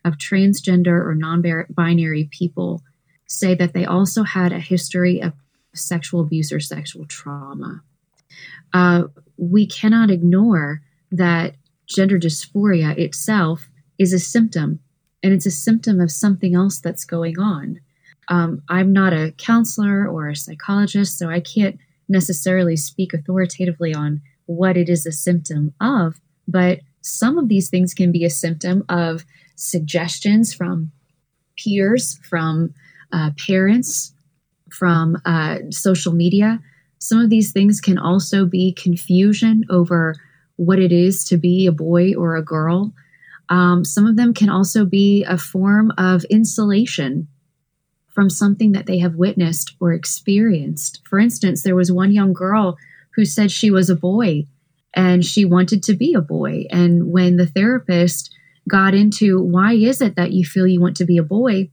of 0.04 0.18
transgender 0.18 1.04
or 1.04 1.14
non 1.14 1.42
binary 1.70 2.28
people 2.30 2.82
say 3.26 3.54
that 3.54 3.72
they 3.72 3.84
also 3.84 4.22
had 4.22 4.52
a 4.52 4.60
history 4.60 5.20
of 5.20 5.32
sexual 5.74 6.20
abuse 6.20 6.52
or 6.52 6.60
sexual 6.60 7.04
trauma. 7.06 7.82
Uh, 8.72 9.04
we 9.36 9.66
cannot 9.66 10.10
ignore 10.10 10.82
that 11.10 11.54
gender 11.86 12.18
dysphoria 12.18 12.96
itself 12.98 13.68
is 13.98 14.12
a 14.12 14.18
symptom, 14.18 14.80
and 15.22 15.32
it's 15.32 15.46
a 15.46 15.50
symptom 15.50 16.00
of 16.00 16.10
something 16.10 16.54
else 16.54 16.78
that's 16.78 17.04
going 17.04 17.38
on. 17.38 17.80
Um, 18.28 18.62
I'm 18.68 18.92
not 18.92 19.12
a 19.12 19.32
counselor 19.36 20.08
or 20.08 20.28
a 20.28 20.36
psychologist, 20.36 21.18
so 21.18 21.28
I 21.28 21.40
can't 21.40 21.78
necessarily 22.08 22.76
speak 22.76 23.14
authoritatively 23.14 23.94
on 23.94 24.20
what 24.46 24.76
it 24.76 24.88
is 24.88 25.06
a 25.06 25.12
symptom 25.12 25.74
of, 25.80 26.20
but 26.46 26.80
some 27.02 27.38
of 27.38 27.48
these 27.48 27.68
things 27.68 27.94
can 27.94 28.12
be 28.12 28.24
a 28.24 28.30
symptom 28.30 28.84
of 28.88 29.24
suggestions 29.54 30.52
from 30.52 30.92
peers, 31.56 32.18
from 32.28 32.74
uh, 33.12 33.30
parents, 33.46 34.12
from 34.70 35.16
uh, 35.24 35.58
social 35.70 36.12
media. 36.12 36.60
Some 36.98 37.20
of 37.20 37.30
these 37.30 37.52
things 37.52 37.80
can 37.80 37.98
also 37.98 38.44
be 38.44 38.72
confusion 38.72 39.64
over 39.70 40.16
what 40.56 40.78
it 40.78 40.92
is 40.92 41.24
to 41.24 41.36
be 41.36 41.66
a 41.66 41.72
boy 41.72 42.14
or 42.14 42.36
a 42.36 42.44
girl. 42.44 42.92
Um, 43.48 43.84
some 43.84 44.06
of 44.06 44.16
them 44.16 44.34
can 44.34 44.48
also 44.48 44.84
be 44.84 45.24
a 45.24 45.38
form 45.38 45.92
of 45.98 46.24
insulation 46.24 47.28
from 48.16 48.30
something 48.30 48.72
that 48.72 48.86
they 48.86 48.98
have 48.98 49.14
witnessed 49.14 49.76
or 49.78 49.92
experienced. 49.92 51.02
For 51.04 51.18
instance, 51.20 51.62
there 51.62 51.76
was 51.76 51.92
one 51.92 52.10
young 52.10 52.32
girl 52.32 52.78
who 53.14 53.26
said 53.26 53.52
she 53.52 53.70
was 53.70 53.90
a 53.90 53.94
boy 53.94 54.46
and 54.94 55.22
she 55.22 55.44
wanted 55.44 55.82
to 55.84 55.94
be 55.94 56.14
a 56.14 56.22
boy. 56.22 56.64
And 56.70 57.12
when 57.12 57.36
the 57.36 57.46
therapist 57.46 58.34
got 58.68 58.94
into 58.94 59.38
why 59.40 59.74
is 59.74 60.00
it 60.00 60.16
that 60.16 60.32
you 60.32 60.46
feel 60.46 60.66
you 60.66 60.80
want 60.80 60.96
to 60.96 61.04
be 61.04 61.18
a 61.18 61.22
boy, 61.22 61.70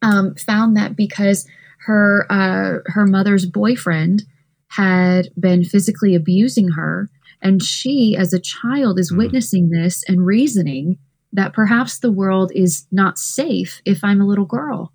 um, 0.00 0.36
found 0.36 0.76
that 0.76 0.94
because 0.94 1.46
her 1.86 2.24
uh, 2.30 2.78
her 2.86 3.06
mother's 3.06 3.44
boyfriend 3.44 4.22
had 4.68 5.28
been 5.38 5.64
physically 5.64 6.14
abusing 6.14 6.68
her, 6.70 7.08
and 7.42 7.62
she, 7.62 8.16
as 8.16 8.32
a 8.32 8.40
child, 8.40 8.98
is 8.98 9.10
mm-hmm. 9.10 9.18
witnessing 9.18 9.70
this 9.70 10.04
and 10.08 10.24
reasoning 10.24 10.98
that 11.32 11.52
perhaps 11.52 11.98
the 11.98 12.12
world 12.12 12.52
is 12.54 12.86
not 12.92 13.18
safe 13.18 13.82
if 13.84 14.04
I'm 14.04 14.20
a 14.20 14.26
little 14.26 14.46
girl. 14.46 14.92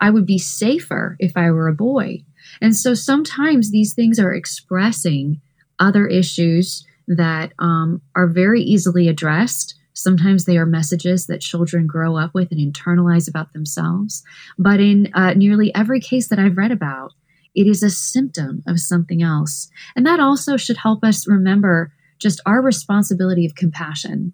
I 0.00 0.10
would 0.10 0.26
be 0.26 0.38
safer 0.38 1.16
if 1.18 1.36
I 1.36 1.50
were 1.50 1.68
a 1.68 1.74
boy. 1.74 2.22
And 2.60 2.76
so 2.76 2.94
sometimes 2.94 3.70
these 3.70 3.94
things 3.94 4.18
are 4.18 4.32
expressing 4.32 5.40
other 5.78 6.06
issues 6.06 6.86
that 7.08 7.52
um, 7.58 8.02
are 8.14 8.26
very 8.26 8.62
easily 8.62 9.08
addressed. 9.08 9.74
Sometimes 9.92 10.44
they 10.44 10.58
are 10.58 10.66
messages 10.66 11.26
that 11.26 11.40
children 11.40 11.86
grow 11.86 12.16
up 12.16 12.34
with 12.34 12.50
and 12.50 12.60
internalize 12.60 13.28
about 13.28 13.52
themselves. 13.52 14.22
But 14.58 14.80
in 14.80 15.10
uh, 15.14 15.34
nearly 15.34 15.74
every 15.74 16.00
case 16.00 16.28
that 16.28 16.38
I've 16.38 16.56
read 16.56 16.72
about, 16.72 17.12
it 17.54 17.66
is 17.66 17.82
a 17.82 17.90
symptom 17.90 18.62
of 18.66 18.78
something 18.78 19.22
else. 19.22 19.70
And 19.94 20.04
that 20.06 20.20
also 20.20 20.56
should 20.56 20.76
help 20.76 21.02
us 21.02 21.26
remember 21.26 21.92
just 22.18 22.40
our 22.44 22.60
responsibility 22.60 23.46
of 23.46 23.54
compassion 23.54 24.32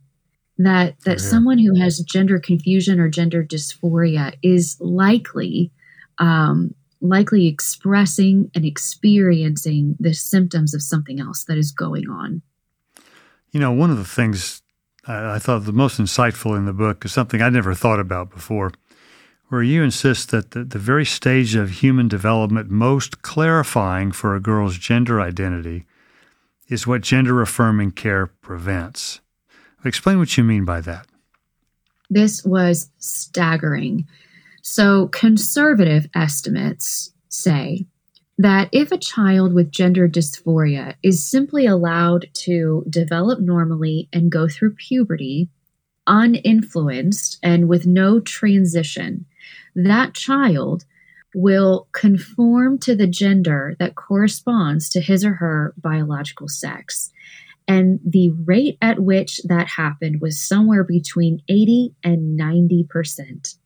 that 0.59 1.01
that 1.05 1.19
yeah. 1.19 1.29
someone 1.29 1.59
who 1.59 1.75
has 1.81 1.99
gender 2.01 2.39
confusion 2.39 3.01
or 3.01 3.09
gender 3.09 3.45
dysphoria 3.45 4.35
is 4.43 4.77
likely 4.81 5.71
um, 6.19 6.75
likely 7.01 7.49
expressing 7.49 8.51
and 8.55 8.65
experiencing 8.65 9.97
the 9.99 10.15
symptoms 10.15 10.73
of 10.73 10.83
something 10.83 11.21
else 11.21 11.45
that 11.45 11.59
is 11.59 11.73
going 11.73 12.09
on. 12.09 12.43
You 13.51 13.61
know, 13.61 13.73
one 13.73 13.91
of 13.91 13.99
the 13.99 14.05
things 14.05 14.63
I, 15.07 15.35
I 15.35 15.39
thought 15.39 15.65
the 15.65 15.73
most 15.73 16.01
insightful 16.01 16.57
in 16.57 16.65
the 16.65 16.73
book 16.73 17.05
is 17.05 17.13
something 17.13 17.43
I 17.43 17.49
never 17.49 17.75
thought 17.75 18.01
about 18.01 18.31
before, 18.31 18.73
where 19.49 19.63
you 19.63 19.83
insist 19.83 20.31
that 20.31 20.53
the, 20.53 20.65
the 20.65 20.79
very 20.79 21.05
stage 21.05 21.55
of 21.55 21.71
human 21.71 22.09
development 22.09 22.71
most 22.71 23.23
clarifying 23.23 24.13
for 24.13 24.35
a 24.35 24.41
girl's 24.41 24.79
gender 24.79 25.21
identity 25.21 25.85
is 26.69 26.87
what 26.87 27.03
gender 27.03 27.43
affirming 27.43 27.91
care 27.91 28.27
prevents. 28.27 29.21
Explain 29.85 30.19
what 30.19 30.37
you 30.37 30.45
mean 30.45 30.65
by 30.65 30.81
that. 30.81 31.07
This 32.11 32.45
was 32.45 32.91
staggering. 32.99 34.07
So, 34.63 35.09
conservative 35.09 36.09
estimates 36.15 37.13
say 37.29 37.87
that 38.39 38.69
if 38.73 38.93
a 38.93 38.99
child 38.99 39.55
with 39.55 39.71
gender 39.71 40.09
dysphoria 40.09 40.95
is 41.03 41.29
simply 41.29 41.67
allowed 41.67 42.27
to 42.35 42.85
develop 42.89 43.41
normally 43.41 44.09
and 44.13 44.31
go 44.31 44.49
through 44.49 44.75
puberty, 44.75 45.49
uninfluenced 46.07 47.39
and 47.43 47.69
with 47.69 47.87
no 47.87 48.21
transition, 48.21 49.27
that 49.75 50.15
child 50.15 50.85
will 51.35 51.89
conform 51.93 52.79
to 52.79 52.95
the 52.95 53.07
gender 53.07 53.75
that 53.79 53.95
corresponds 53.95 54.89
to 54.91 55.01
his 55.01 55.25
or 55.25 55.35
her 55.35 55.75
biological 55.79 56.49
sex. 56.49 57.11
And 57.69 58.01
the 58.05 58.31
rate 58.31 58.79
at 58.83 59.01
which 59.01 59.41
that 59.45 59.69
happened 59.69 60.21
was 60.21 60.41
somewhere 60.41 60.85
between 60.85 61.43
80 61.49 61.95
and 62.03 62.39
90%. 62.39 63.57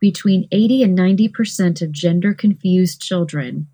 Between 0.00 0.48
80 0.52 0.82
and 0.84 0.98
90% 0.98 1.82
of 1.82 1.92
gender 1.92 2.34
confused 2.34 3.00
children 3.02 3.68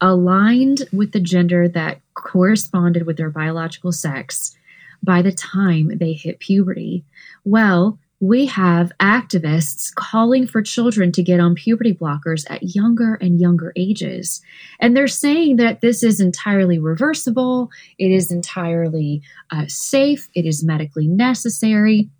aligned 0.00 0.88
with 0.92 1.12
the 1.12 1.20
gender 1.20 1.68
that 1.68 2.00
corresponded 2.14 3.06
with 3.06 3.16
their 3.16 3.30
biological 3.30 3.92
sex 3.92 4.56
by 5.02 5.22
the 5.22 5.32
time 5.32 5.96
they 5.98 6.12
hit 6.12 6.38
puberty. 6.38 7.04
Well, 7.44 7.98
we 8.26 8.46
have 8.46 8.92
activists 9.00 9.94
calling 9.94 10.46
for 10.46 10.60
children 10.60 11.12
to 11.12 11.22
get 11.22 11.38
on 11.38 11.54
puberty 11.54 11.94
blockers 11.94 12.44
at 12.50 12.74
younger 12.74 13.14
and 13.14 13.40
younger 13.40 13.72
ages. 13.76 14.42
And 14.80 14.96
they're 14.96 15.06
saying 15.06 15.56
that 15.56 15.80
this 15.80 16.02
is 16.02 16.20
entirely 16.20 16.78
reversible, 16.78 17.70
it 17.98 18.10
is 18.10 18.32
entirely 18.32 19.22
uh, 19.50 19.66
safe, 19.68 20.28
it 20.34 20.44
is 20.44 20.64
medically 20.64 21.06
necessary, 21.06 22.10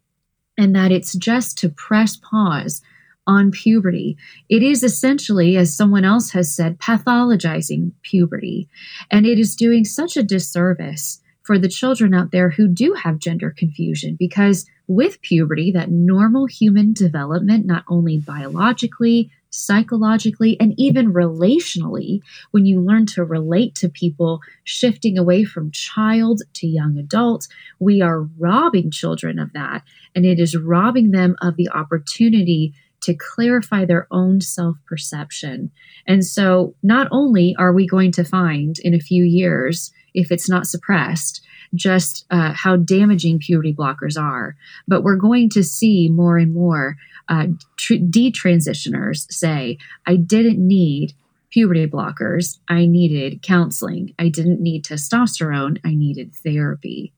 and 0.56 0.74
that 0.76 0.92
it's 0.92 1.14
just 1.14 1.58
to 1.58 1.68
press 1.68 2.16
pause 2.16 2.82
on 3.26 3.50
puberty. 3.50 4.16
It 4.48 4.62
is 4.62 4.84
essentially, 4.84 5.56
as 5.56 5.76
someone 5.76 6.04
else 6.04 6.30
has 6.30 6.54
said, 6.54 6.78
pathologizing 6.78 7.92
puberty. 8.02 8.68
And 9.10 9.26
it 9.26 9.40
is 9.40 9.56
doing 9.56 9.84
such 9.84 10.16
a 10.16 10.22
disservice 10.22 11.20
for 11.42 11.58
the 11.58 11.68
children 11.68 12.14
out 12.14 12.30
there 12.30 12.50
who 12.50 12.68
do 12.68 12.94
have 12.94 13.18
gender 13.18 13.52
confusion 13.56 14.16
because 14.18 14.66
with 14.88 15.20
puberty, 15.22 15.72
that 15.72 15.90
normal 15.90 16.46
human 16.46 16.92
development, 16.92 17.66
not 17.66 17.84
only 17.88 18.18
biologically, 18.18 19.30
psychologically, 19.50 20.58
and 20.60 20.74
even 20.76 21.12
relationally, 21.12 22.20
when 22.50 22.66
you 22.66 22.80
learn 22.80 23.06
to 23.06 23.24
relate 23.24 23.74
to 23.74 23.88
people, 23.88 24.40
shifting 24.64 25.18
away 25.18 25.44
from 25.44 25.70
child 25.70 26.42
to 26.54 26.66
young 26.66 26.98
adult, 26.98 27.48
we 27.78 28.02
are 28.02 28.28
robbing 28.38 28.90
children 28.90 29.38
of 29.38 29.52
that. 29.54 29.82
And 30.14 30.24
it 30.24 30.38
is 30.38 30.56
robbing 30.56 31.10
them 31.10 31.36
of 31.40 31.56
the 31.56 31.70
opportunity 31.70 32.74
to 33.02 33.14
clarify 33.14 33.84
their 33.84 34.06
own 34.10 34.40
self 34.40 34.76
perception. 34.86 35.70
And 36.06 36.24
so, 36.24 36.74
not 36.82 37.08
only 37.10 37.54
are 37.58 37.72
we 37.72 37.86
going 37.86 38.12
to 38.12 38.24
find 38.24 38.78
in 38.80 38.94
a 38.94 39.00
few 39.00 39.22
years 39.24 39.92
if 40.14 40.32
it's 40.32 40.48
not 40.48 40.66
suppressed, 40.66 41.45
just 41.74 42.24
uh, 42.30 42.52
how 42.52 42.76
damaging 42.76 43.38
puberty 43.38 43.74
blockers 43.74 44.20
are. 44.20 44.56
But 44.86 45.02
we're 45.02 45.16
going 45.16 45.50
to 45.50 45.62
see 45.62 46.08
more 46.08 46.38
and 46.38 46.52
more 46.52 46.96
uh, 47.28 47.48
tr- 47.76 47.94
detransitioners 47.94 49.30
say, 49.32 49.78
I 50.06 50.16
didn't 50.16 50.58
need 50.58 51.14
puberty 51.50 51.86
blockers. 51.86 52.58
I 52.68 52.86
needed 52.86 53.42
counseling. 53.42 54.14
I 54.18 54.28
didn't 54.28 54.60
need 54.60 54.84
testosterone. 54.84 55.78
I 55.84 55.94
needed 55.94 56.34
therapy. 56.34 57.12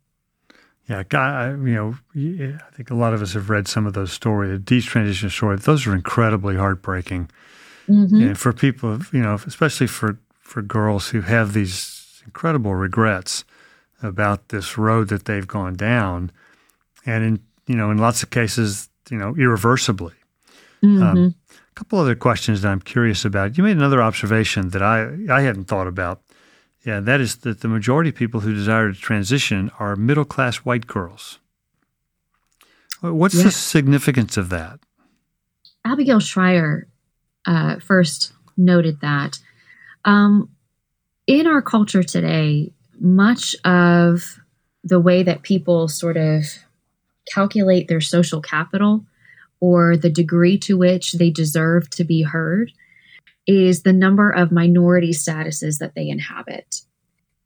Yeah, 0.89 1.03
I, 1.13 1.51
you 1.51 1.75
know, 1.75 1.99
I 2.17 2.75
think 2.75 2.91
a 2.91 2.95
lot 2.95 3.13
of 3.13 3.21
us 3.21 3.35
have 3.35 3.51
read 3.51 3.69
some 3.69 3.87
of 3.87 3.93
those 3.93 4.11
stories, 4.11 4.53
the 4.53 4.59
detransition 4.59 5.31
stories. 5.31 5.65
Those 5.65 5.87
are 5.87 5.95
incredibly 5.95 6.57
heartbreaking, 6.57 7.29
mm-hmm. 7.87 8.17
and 8.17 8.39
for 8.39 8.55
people, 8.55 8.99
you 9.13 9.21
know, 9.21 9.35
especially 9.35 9.87
for 9.87 10.19
for 10.41 10.63
girls 10.63 11.09
who 11.11 11.21
have 11.21 11.53
these 11.53 12.23
incredible 12.25 12.75
regrets 12.75 13.45
about 14.03 14.49
this 14.49 14.79
road 14.79 15.09
that 15.09 15.25
they've 15.25 15.47
gone 15.47 15.75
down, 15.75 16.31
and 17.07 17.25
in 17.25 17.41
you 17.67 17.77
know 17.77 17.91
in 17.91 17.99
lots 17.99 18.23
of 18.23 18.31
cases, 18.31 18.89
you 19.11 19.19
know, 19.19 19.35
irreversibly. 19.37 20.15
Mm-hmm. 20.83 21.03
Um, 21.03 21.35
a 21.51 21.75
couple 21.75 21.99
other 21.99 22.15
questions 22.15 22.63
that 22.63 22.69
I'm 22.69 22.81
curious 22.81 23.25
about. 23.25 23.59
You 23.59 23.65
made 23.65 23.77
another 23.77 24.03
observation 24.03 24.71
that 24.71 24.83
I 24.83 25.09
I 25.31 25.43
hadn't 25.43 25.65
thought 25.65 25.87
about. 25.87 26.23
Yeah, 26.85 27.01
that 27.01 27.21
is 27.21 27.37
that 27.39 27.61
the 27.61 27.69
majority 27.69 28.11
of 28.11 28.17
people 28.17 28.41
who 28.41 28.55
desire 28.55 28.93
to 28.93 28.99
transition 28.99 29.71
are 29.79 29.97
middle 29.97 30.25
class 30.25 30.59
white 30.59 30.87
girls. 30.87 31.39
What's 33.01 33.35
yeah. 33.35 33.45
the 33.45 33.51
significance 33.51 34.37
of 34.37 34.49
that? 34.51 34.81
Abigail 35.85 36.21
Shrier 36.21 36.89
uh, 37.47 37.79
first 37.79 38.33
noted 38.57 39.01
that. 39.01 39.39
Um, 40.05 40.51
in 41.27 41.47
our 41.47 41.63
culture 41.63 42.03
today, 42.03 42.73
much 43.01 43.55
of 43.65 44.39
the 44.85 45.01
way 45.01 45.23
that 45.23 45.43
people 45.43 45.89
sort 45.89 46.17
of 46.17 46.45
calculate 47.33 47.89
their 47.89 48.01
social 48.01 48.41
capital 48.41 49.05
or 49.61 49.97
the 49.97 50.11
degree 50.11 50.59
to 50.59 50.79
which 50.79 51.13
they 51.13 51.31
deserve 51.31 51.91
to 51.91 52.05
be 52.05 52.23
heard 52.23 52.73
is 53.47 53.83
the 53.83 53.93
number 53.93 54.31
of 54.31 54.53
minority 54.53 55.11
statuses 55.11 55.79
that 55.79 55.95
they 55.95 56.09
inhabit. 56.09 56.83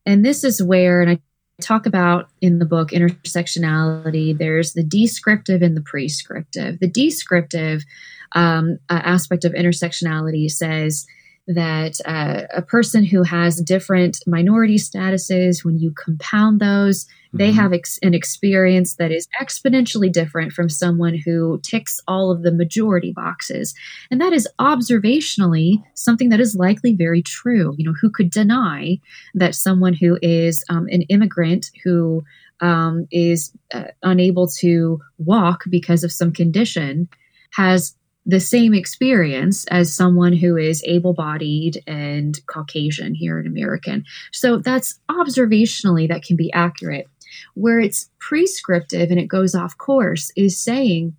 And 0.05 0.25
this 0.25 0.45
is 0.45 0.63
where, 0.63 1.01
and 1.01 1.11
I 1.11 1.21
talk 1.61 1.87
about 1.87 2.29
in 2.41 2.59
the 2.59 2.67
book 2.67 2.91
intersectionality, 2.91 4.37
there's 4.37 4.73
the 4.73 4.83
descriptive 4.83 5.63
and 5.63 5.77
the 5.77 5.83
prescriptive. 5.83 6.81
The 6.81 6.89
descriptive 6.89 7.85
um, 8.33 8.79
aspect 8.91 9.45
of 9.45 9.53
intersectionality 9.53 10.51
says, 10.51 11.07
that 11.49 11.99
uh, 12.05 12.43
a 12.55 12.63
person 12.63 13.05
who 13.05 13.23
has 13.25 13.61
different 13.61 14.19
minority 14.27 14.77
statuses, 14.77 15.65
when 15.65 15.79
you 15.79 15.93
compound 15.93 16.61
those, 16.61 17.05
mm-hmm. 17.05 17.39
they 17.39 17.51
have 17.51 17.73
ex- 17.73 17.99
an 18.03 18.15
experience 18.15 18.95
that 18.97 19.11
is 19.11 19.27
exponentially 19.41 20.11
different 20.11 20.53
from 20.53 20.69
someone 20.69 21.19
who 21.25 21.59
ticks 21.63 22.01
all 22.07 22.31
of 22.31 22.43
the 22.43 22.53
majority 22.53 23.13
boxes. 23.13 23.75
And 24.11 24.21
that 24.21 24.33
is 24.33 24.49
observationally 24.61 25.83
something 25.95 26.29
that 26.29 26.41
is 26.41 26.55
likely 26.55 26.95
very 26.95 27.23
true. 27.23 27.75
You 27.77 27.87
know, 27.87 27.95
who 28.01 28.11
could 28.11 28.31
deny 28.31 29.01
that 29.35 29.57
someone 29.57 29.95
who 29.95 30.19
is 30.23 30.65
um, 30.69 30.87
an 30.93 31.03
immigrant 31.03 31.71
who 31.83 32.23
um, 32.61 33.09
is 33.11 33.53
uh, 33.75 33.89
unable 34.05 34.47
to 34.61 35.01
walk 35.19 35.65
because 35.69 36.05
of 36.05 36.13
some 36.13 36.33
condition 36.33 37.09
has 37.55 37.97
the 38.25 38.41
same 38.41 38.73
experience 38.73 39.65
as 39.67 39.93
someone 39.93 40.33
who 40.33 40.57
is 40.57 40.83
able 40.85 41.13
bodied 41.13 41.83
and 41.87 42.39
Caucasian 42.47 43.15
here 43.15 43.39
in 43.39 43.47
American. 43.47 44.05
So 44.31 44.59
that's 44.59 45.01
observationally 45.11 46.09
that 46.09 46.23
can 46.23 46.37
be 46.37 46.53
accurate. 46.53 47.09
Where 47.55 47.81
it's 47.81 48.11
prescriptive 48.19 49.11
and 49.11 49.19
it 49.19 49.27
goes 49.27 49.55
off 49.55 49.77
course 49.79 50.31
is 50.37 50.57
saying 50.59 51.17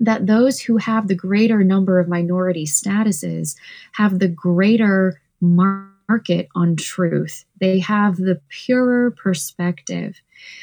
that 0.00 0.26
those 0.26 0.58
who 0.58 0.78
have 0.78 1.06
the 1.06 1.14
greater 1.14 1.62
number 1.62 2.00
of 2.00 2.08
minority 2.08 2.64
statuses 2.64 3.54
have 3.92 4.18
the 4.18 4.28
greater 4.28 5.20
market 5.40 6.48
on 6.54 6.74
truth. 6.76 7.44
They 7.60 7.78
have 7.80 8.16
the 8.16 8.40
purer 8.48 9.10
perspective. 9.10 10.20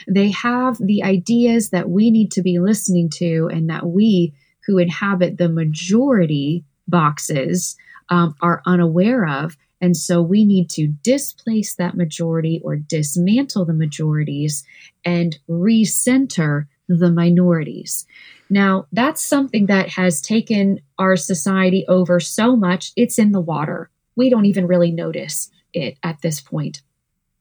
They 0.08 0.32
have 0.32 0.78
the 0.80 1.04
ideas 1.04 1.70
that 1.70 1.90
we 1.90 2.10
need 2.10 2.32
to 2.32 2.42
be 2.42 2.60
listening 2.60 3.10
to 3.12 3.50
and 3.54 3.70
that 3.70 3.86
we 3.86 4.34
who 4.68 4.78
inhabit 4.78 5.38
the 5.38 5.50
majority 5.50 6.64
boxes 6.88 7.78
um, 8.10 8.36
are 8.42 8.62
unaware 8.66 9.26
of. 9.26 9.58
And 9.80 9.96
so 9.96 10.22
we 10.22 10.44
need 10.44 10.70
to 10.72 10.88
displace 10.88 11.76
that 11.76 11.96
majority 11.96 12.62
or 12.64 12.76
dismantle 12.76 13.66
the 13.66 13.74
majorities 13.74 14.64
and 15.06 15.38
recenter 15.50 16.66
the 16.88 17.12
minorities. 17.12 18.06
Now, 18.50 18.88
that's 18.92 19.24
something 19.24 19.66
that 19.68 19.90
has 19.90 20.22
taken 20.22 20.80
our 20.98 21.16
society 21.16 21.86
over 21.88 22.20
so 22.20 22.56
much, 22.56 22.92
it's 22.96 23.20
in 23.20 23.32
the 23.32 23.42
water. 23.42 23.90
We 24.16 24.30
don't 24.30 24.46
even 24.46 24.68
really 24.68 24.92
notice 24.92 25.52
it 25.74 25.98
at 26.02 26.22
this 26.22 26.42
point. 26.42 26.82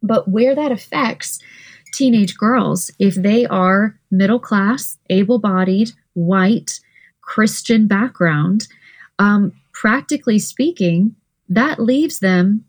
But 0.03 0.29
where 0.29 0.55
that 0.55 0.73
affects 0.73 1.39
teenage 1.93 2.37
girls, 2.37 2.91
if 2.99 3.15
they 3.15 3.47
are 3.47 3.99
middle 4.11 4.41
class, 4.41 4.99
able 5.09 5.39
bodied, 5.39 5.93
white, 6.15 6.81
Christian 7.27 7.87
background, 7.87 8.67
um, 9.19 9.53
practically 9.73 10.39
speaking, 10.39 11.15
that 11.49 11.79
leaves 11.79 12.21
them 12.21 12.65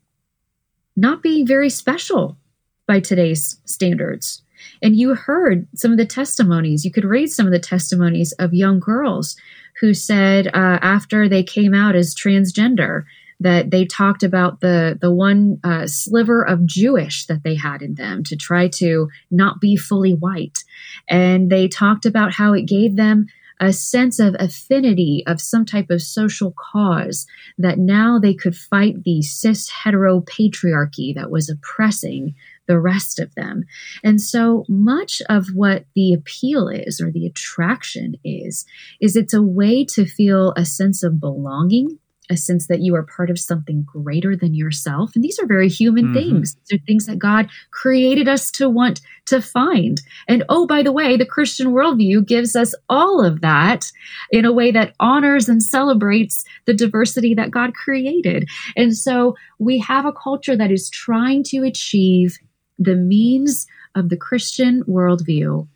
not 0.95 1.23
being 1.23 1.47
very 1.47 1.69
special 1.69 2.37
by 2.85 2.99
today's 2.99 3.59
standards. 3.65 4.41
And 4.81 4.95
you 4.95 5.15
heard 5.15 5.67
some 5.75 5.91
of 5.91 5.97
the 5.97 6.05
testimonies. 6.05 6.83
You 6.83 6.91
could 6.91 7.05
read 7.05 7.27
some 7.27 7.45
of 7.45 7.53
the 7.53 7.59
testimonies 7.59 8.33
of 8.33 8.53
young 8.53 8.79
girls 8.79 9.37
who 9.79 9.93
said 9.93 10.47
uh, 10.47 10.79
after 10.81 11.29
they 11.29 11.43
came 11.43 11.73
out 11.73 11.95
as 11.95 12.15
transgender 12.15 13.03
that 13.39 13.69
they 13.69 13.85
talked 13.85 14.23
about 14.23 14.61
the 14.61 14.97
the 14.99 15.11
one 15.11 15.59
uh, 15.63 15.85
sliver 15.85 16.41
of 16.41 16.65
Jewish 16.65 17.27
that 17.27 17.43
they 17.43 17.53
had 17.53 17.83
in 17.83 17.93
them 17.93 18.23
to 18.23 18.35
try 18.35 18.67
to 18.69 19.09
not 19.29 19.61
be 19.61 19.77
fully 19.77 20.13
white, 20.13 20.63
and 21.07 21.51
they 21.51 21.67
talked 21.67 22.07
about 22.07 22.33
how 22.33 22.53
it 22.53 22.63
gave 22.63 22.95
them 22.95 23.27
a 23.59 23.73
sense 23.73 24.19
of 24.19 24.35
affinity 24.39 25.23
of 25.25 25.41
some 25.41 25.65
type 25.65 25.89
of 25.89 26.01
social 26.01 26.53
cause 26.71 27.25
that 27.57 27.79
now 27.79 28.19
they 28.19 28.33
could 28.33 28.55
fight 28.55 29.03
the 29.03 29.21
cis 29.21 29.69
hetero 29.69 30.21
patriarchy 30.21 31.13
that 31.15 31.31
was 31.31 31.49
oppressing 31.49 32.35
the 32.67 32.79
rest 32.79 33.19
of 33.19 33.33
them. 33.35 33.63
And 34.03 34.21
so 34.21 34.65
much 34.67 35.21
of 35.29 35.47
what 35.53 35.85
the 35.95 36.13
appeal 36.13 36.67
is 36.67 37.01
or 37.01 37.11
the 37.11 37.25
attraction 37.25 38.15
is, 38.23 38.65
is 39.01 39.15
it's 39.15 39.33
a 39.33 39.41
way 39.41 39.85
to 39.85 40.05
feel 40.05 40.53
a 40.55 40.65
sense 40.65 41.03
of 41.03 41.19
belonging 41.19 41.97
a 42.29 42.37
sense 42.37 42.67
that 42.67 42.81
you 42.81 42.95
are 42.95 43.03
part 43.03 43.29
of 43.29 43.39
something 43.39 43.83
greater 43.83 44.35
than 44.35 44.53
yourself. 44.53 45.11
And 45.15 45.23
these 45.23 45.39
are 45.39 45.45
very 45.45 45.69
human 45.69 46.05
mm-hmm. 46.05 46.13
things. 46.13 46.55
These 46.55 46.79
are 46.79 46.83
things 46.85 47.05
that 47.05 47.19
God 47.19 47.49
created 47.71 48.27
us 48.27 48.51
to 48.51 48.69
want 48.69 49.01
to 49.27 49.41
find. 49.41 50.01
And 50.27 50.43
oh, 50.49 50.67
by 50.67 50.83
the 50.83 50.91
way, 50.91 51.15
the 51.15 51.25
Christian 51.25 51.67
worldview 51.67 52.25
gives 52.25 52.55
us 52.55 52.73
all 52.89 53.23
of 53.23 53.41
that 53.41 53.91
in 54.31 54.45
a 54.45 54.51
way 54.51 54.71
that 54.71 54.93
honors 54.99 55.47
and 55.47 55.63
celebrates 55.63 56.43
the 56.65 56.73
diversity 56.73 57.33
that 57.35 57.51
God 57.51 57.73
created. 57.73 58.47
And 58.75 58.95
so 58.95 59.35
we 59.59 59.79
have 59.79 60.05
a 60.05 60.13
culture 60.13 60.55
that 60.55 60.71
is 60.71 60.89
trying 60.89 61.43
to 61.45 61.63
achieve 61.63 62.37
the 62.77 62.95
means 62.95 63.67
of 63.95 64.09
the 64.09 64.17
Christian 64.17 64.83
worldview 64.83 65.67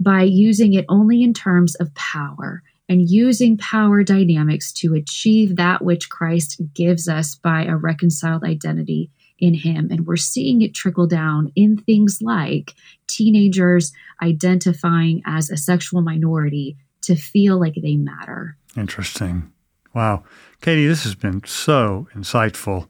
by 0.00 0.22
using 0.22 0.74
it 0.74 0.84
only 0.88 1.22
in 1.22 1.34
terms 1.34 1.74
of 1.76 1.92
power 1.94 2.62
and 2.88 3.08
using 3.08 3.56
power 3.58 4.02
dynamics 4.02 4.72
to 4.72 4.94
achieve 4.94 5.56
that 5.56 5.84
which 5.84 6.08
Christ 6.08 6.60
gives 6.74 7.08
us 7.08 7.34
by 7.34 7.64
a 7.64 7.76
reconciled 7.76 8.44
identity 8.44 9.10
in 9.38 9.54
Him. 9.54 9.88
And 9.90 10.06
we're 10.06 10.16
seeing 10.16 10.62
it 10.62 10.74
trickle 10.74 11.06
down 11.06 11.52
in 11.54 11.76
things 11.76 12.18
like 12.20 12.74
teenagers 13.06 13.92
identifying 14.22 15.22
as 15.26 15.50
a 15.50 15.56
sexual 15.56 16.02
minority 16.02 16.76
to 17.02 17.14
feel 17.14 17.58
like 17.58 17.74
they 17.80 17.96
matter. 17.96 18.56
Interesting. 18.76 19.52
Wow. 19.94 20.24
Katie, 20.60 20.86
this 20.86 21.04
has 21.04 21.14
been 21.14 21.42
so 21.44 22.08
insightful. 22.14 22.88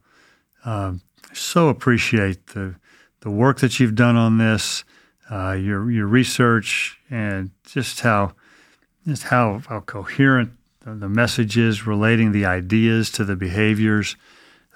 Um, 0.64 1.02
so 1.32 1.68
appreciate 1.68 2.48
the 2.48 2.76
the 3.20 3.30
work 3.30 3.58
that 3.61 3.80
you've 3.80 3.96
done 3.96 4.16
on 4.16 4.38
this, 4.38 4.84
uh, 5.30 5.52
your 5.52 5.90
your 5.90 6.06
research, 6.06 6.98
and 7.11 7.50
just 7.64 8.00
how 8.00 8.32
just 9.08 9.24
how, 9.24 9.62
how 9.68 9.80
coherent 9.80 10.52
the 10.84 11.08
message 11.08 11.58
is 11.58 11.86
relating 11.86 12.32
the 12.32 12.46
ideas 12.46 13.10
to 13.12 13.24
the 13.24 13.36
behaviors. 13.36 14.16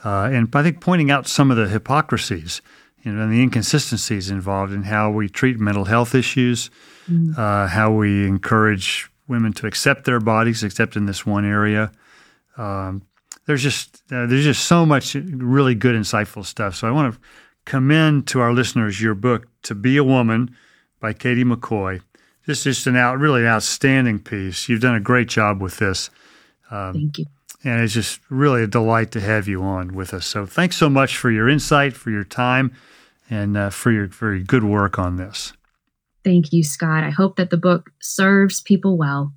Uh, 0.04 0.30
and 0.32 0.48
I 0.52 0.62
think 0.62 0.80
pointing 0.80 1.10
out 1.10 1.26
some 1.26 1.50
of 1.50 1.56
the 1.56 1.68
hypocrisies 1.68 2.60
you 3.02 3.12
know, 3.12 3.22
and 3.22 3.32
the 3.32 3.42
inconsistencies 3.42 4.30
involved 4.30 4.72
in 4.72 4.84
how 4.84 5.10
we 5.10 5.28
treat 5.28 5.58
mental 5.58 5.84
health 5.84 6.14
issues, 6.14 6.70
mm. 7.10 7.36
uh, 7.36 7.66
how 7.66 7.92
we 7.92 8.26
encourage 8.26 9.10
women 9.26 9.52
to 9.54 9.66
accept 9.66 10.04
their 10.04 10.20
bodies, 10.20 10.62
except 10.62 10.96
in 10.96 11.06
this 11.06 11.26
one 11.26 11.44
area. 11.44 11.90
Um, 12.56 13.02
there's 13.46 13.62
just 13.62 14.02
uh, 14.12 14.26
there's 14.26 14.44
just 14.44 14.64
so 14.66 14.86
much 14.86 15.14
really 15.14 15.74
good, 15.74 15.96
insightful 15.96 16.44
stuff. 16.44 16.76
So 16.76 16.86
I 16.86 16.92
want 16.92 17.14
to 17.14 17.20
commend 17.64 18.26
to 18.28 18.40
our 18.40 18.52
listeners 18.52 19.00
your 19.00 19.14
book 19.14 19.48
"To 19.64 19.74
Be 19.74 19.96
a 19.96 20.04
Woman" 20.04 20.54
by 21.00 21.12
Katie 21.12 21.44
McCoy. 21.44 22.02
This 22.46 22.66
is 22.66 22.76
just 22.76 22.86
an 22.86 22.96
out, 22.96 23.18
really 23.18 23.46
outstanding 23.46 24.18
piece. 24.18 24.68
You've 24.68 24.80
done 24.80 24.94
a 24.94 25.00
great 25.00 25.28
job 25.28 25.60
with 25.60 25.78
this. 25.78 26.10
Um, 26.70 26.94
Thank 26.94 27.18
you. 27.18 27.26
And 27.64 27.80
it's 27.80 27.94
just 27.94 28.20
really 28.28 28.64
a 28.64 28.66
delight 28.66 29.12
to 29.12 29.20
have 29.20 29.46
you 29.46 29.62
on 29.62 29.94
with 29.94 30.12
us. 30.12 30.26
So 30.26 30.46
thanks 30.46 30.76
so 30.76 30.88
much 30.90 31.16
for 31.16 31.30
your 31.30 31.48
insight, 31.48 31.92
for 31.92 32.10
your 32.10 32.24
time, 32.24 32.74
and 33.30 33.56
uh, 33.56 33.70
for 33.70 33.92
your 33.92 34.08
very 34.08 34.42
good 34.42 34.64
work 34.64 34.98
on 34.98 35.16
this. 35.16 35.52
Thank 36.24 36.52
you, 36.52 36.64
Scott. 36.64 37.04
I 37.04 37.10
hope 37.10 37.36
that 37.36 37.50
the 37.50 37.56
book 37.56 37.90
serves 38.00 38.60
people 38.60 38.96
well. 38.96 39.32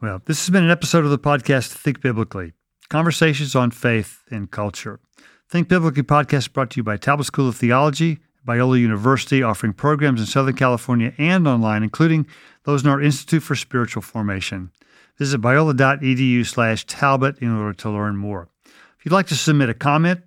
Well, 0.00 0.22
this 0.26 0.46
has 0.46 0.52
been 0.52 0.62
an 0.62 0.70
episode 0.70 1.04
of 1.04 1.10
the 1.10 1.18
podcast 1.18 1.72
Think 1.72 2.00
Biblically 2.00 2.52
Conversations 2.88 3.56
on 3.56 3.72
Faith 3.72 4.22
and 4.30 4.48
Culture. 4.48 5.00
Think 5.48 5.66
Biblically 5.66 6.04
podcast 6.04 6.52
brought 6.52 6.70
to 6.70 6.76
you 6.76 6.84
by 6.84 6.96
Talbot 6.96 7.26
School 7.26 7.48
of 7.48 7.56
Theology 7.56 8.20
Biola 8.48 8.80
University, 8.80 9.42
offering 9.42 9.74
programs 9.74 10.20
in 10.20 10.26
Southern 10.26 10.56
California 10.56 11.12
and 11.18 11.46
online, 11.46 11.82
including 11.82 12.26
those 12.64 12.82
in 12.82 12.88
our 12.88 12.98
Institute 12.98 13.42
for 13.42 13.54
Spiritual 13.54 14.00
Formation. 14.00 14.70
Visit 15.18 15.42
biola.edu 15.42 16.46
slash 16.46 16.86
Talbot 16.86 17.36
in 17.40 17.54
order 17.54 17.74
to 17.74 17.90
learn 17.90 18.16
more. 18.16 18.48
If 18.64 19.04
you'd 19.04 19.12
like 19.12 19.26
to 19.26 19.34
submit 19.34 19.68
a 19.68 19.74
comment, 19.74 20.22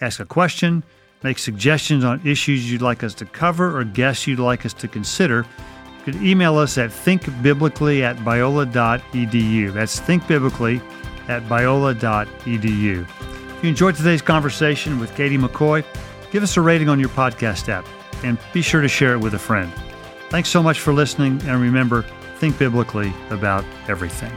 ask 0.00 0.20
a 0.20 0.24
question, 0.24 0.84
make 1.22 1.38
suggestions 1.38 2.02
on 2.02 2.26
issues 2.26 2.72
you'd 2.72 2.80
like 2.80 3.04
us 3.04 3.12
to 3.14 3.26
cover 3.26 3.78
or 3.78 3.84
guests 3.84 4.26
you'd 4.26 4.38
like 4.38 4.64
us 4.64 4.72
to 4.72 4.88
consider, 4.88 5.44
you 5.98 6.12
can 6.12 6.26
email 6.26 6.56
us 6.56 6.78
at 6.78 6.88
thinkbiblically 6.88 8.00
at 8.00 8.16
biola.edu. 8.18 9.72
That's 9.74 10.00
thinkbiblically 10.00 10.80
at 11.28 11.42
biola.edu. 11.42 13.02
If 13.02 13.62
you 13.62 13.68
enjoyed 13.68 13.96
today's 13.96 14.22
conversation 14.22 14.98
with 14.98 15.14
Katie 15.14 15.36
McCoy, 15.36 15.84
give 16.30 16.42
us 16.42 16.56
a 16.56 16.60
rating 16.60 16.88
on 16.88 17.00
your 17.00 17.08
podcast 17.10 17.68
app 17.68 17.86
and 18.24 18.38
be 18.52 18.62
sure 18.62 18.80
to 18.80 18.88
share 18.88 19.12
it 19.12 19.20
with 19.20 19.34
a 19.34 19.38
friend. 19.38 19.72
Thanks 20.30 20.48
so 20.48 20.62
much 20.62 20.80
for 20.80 20.92
listening, 20.92 21.40
and 21.46 21.60
remember, 21.60 22.02
think 22.38 22.58
biblically 22.58 23.12
about 23.30 23.64
everything. 23.88 24.32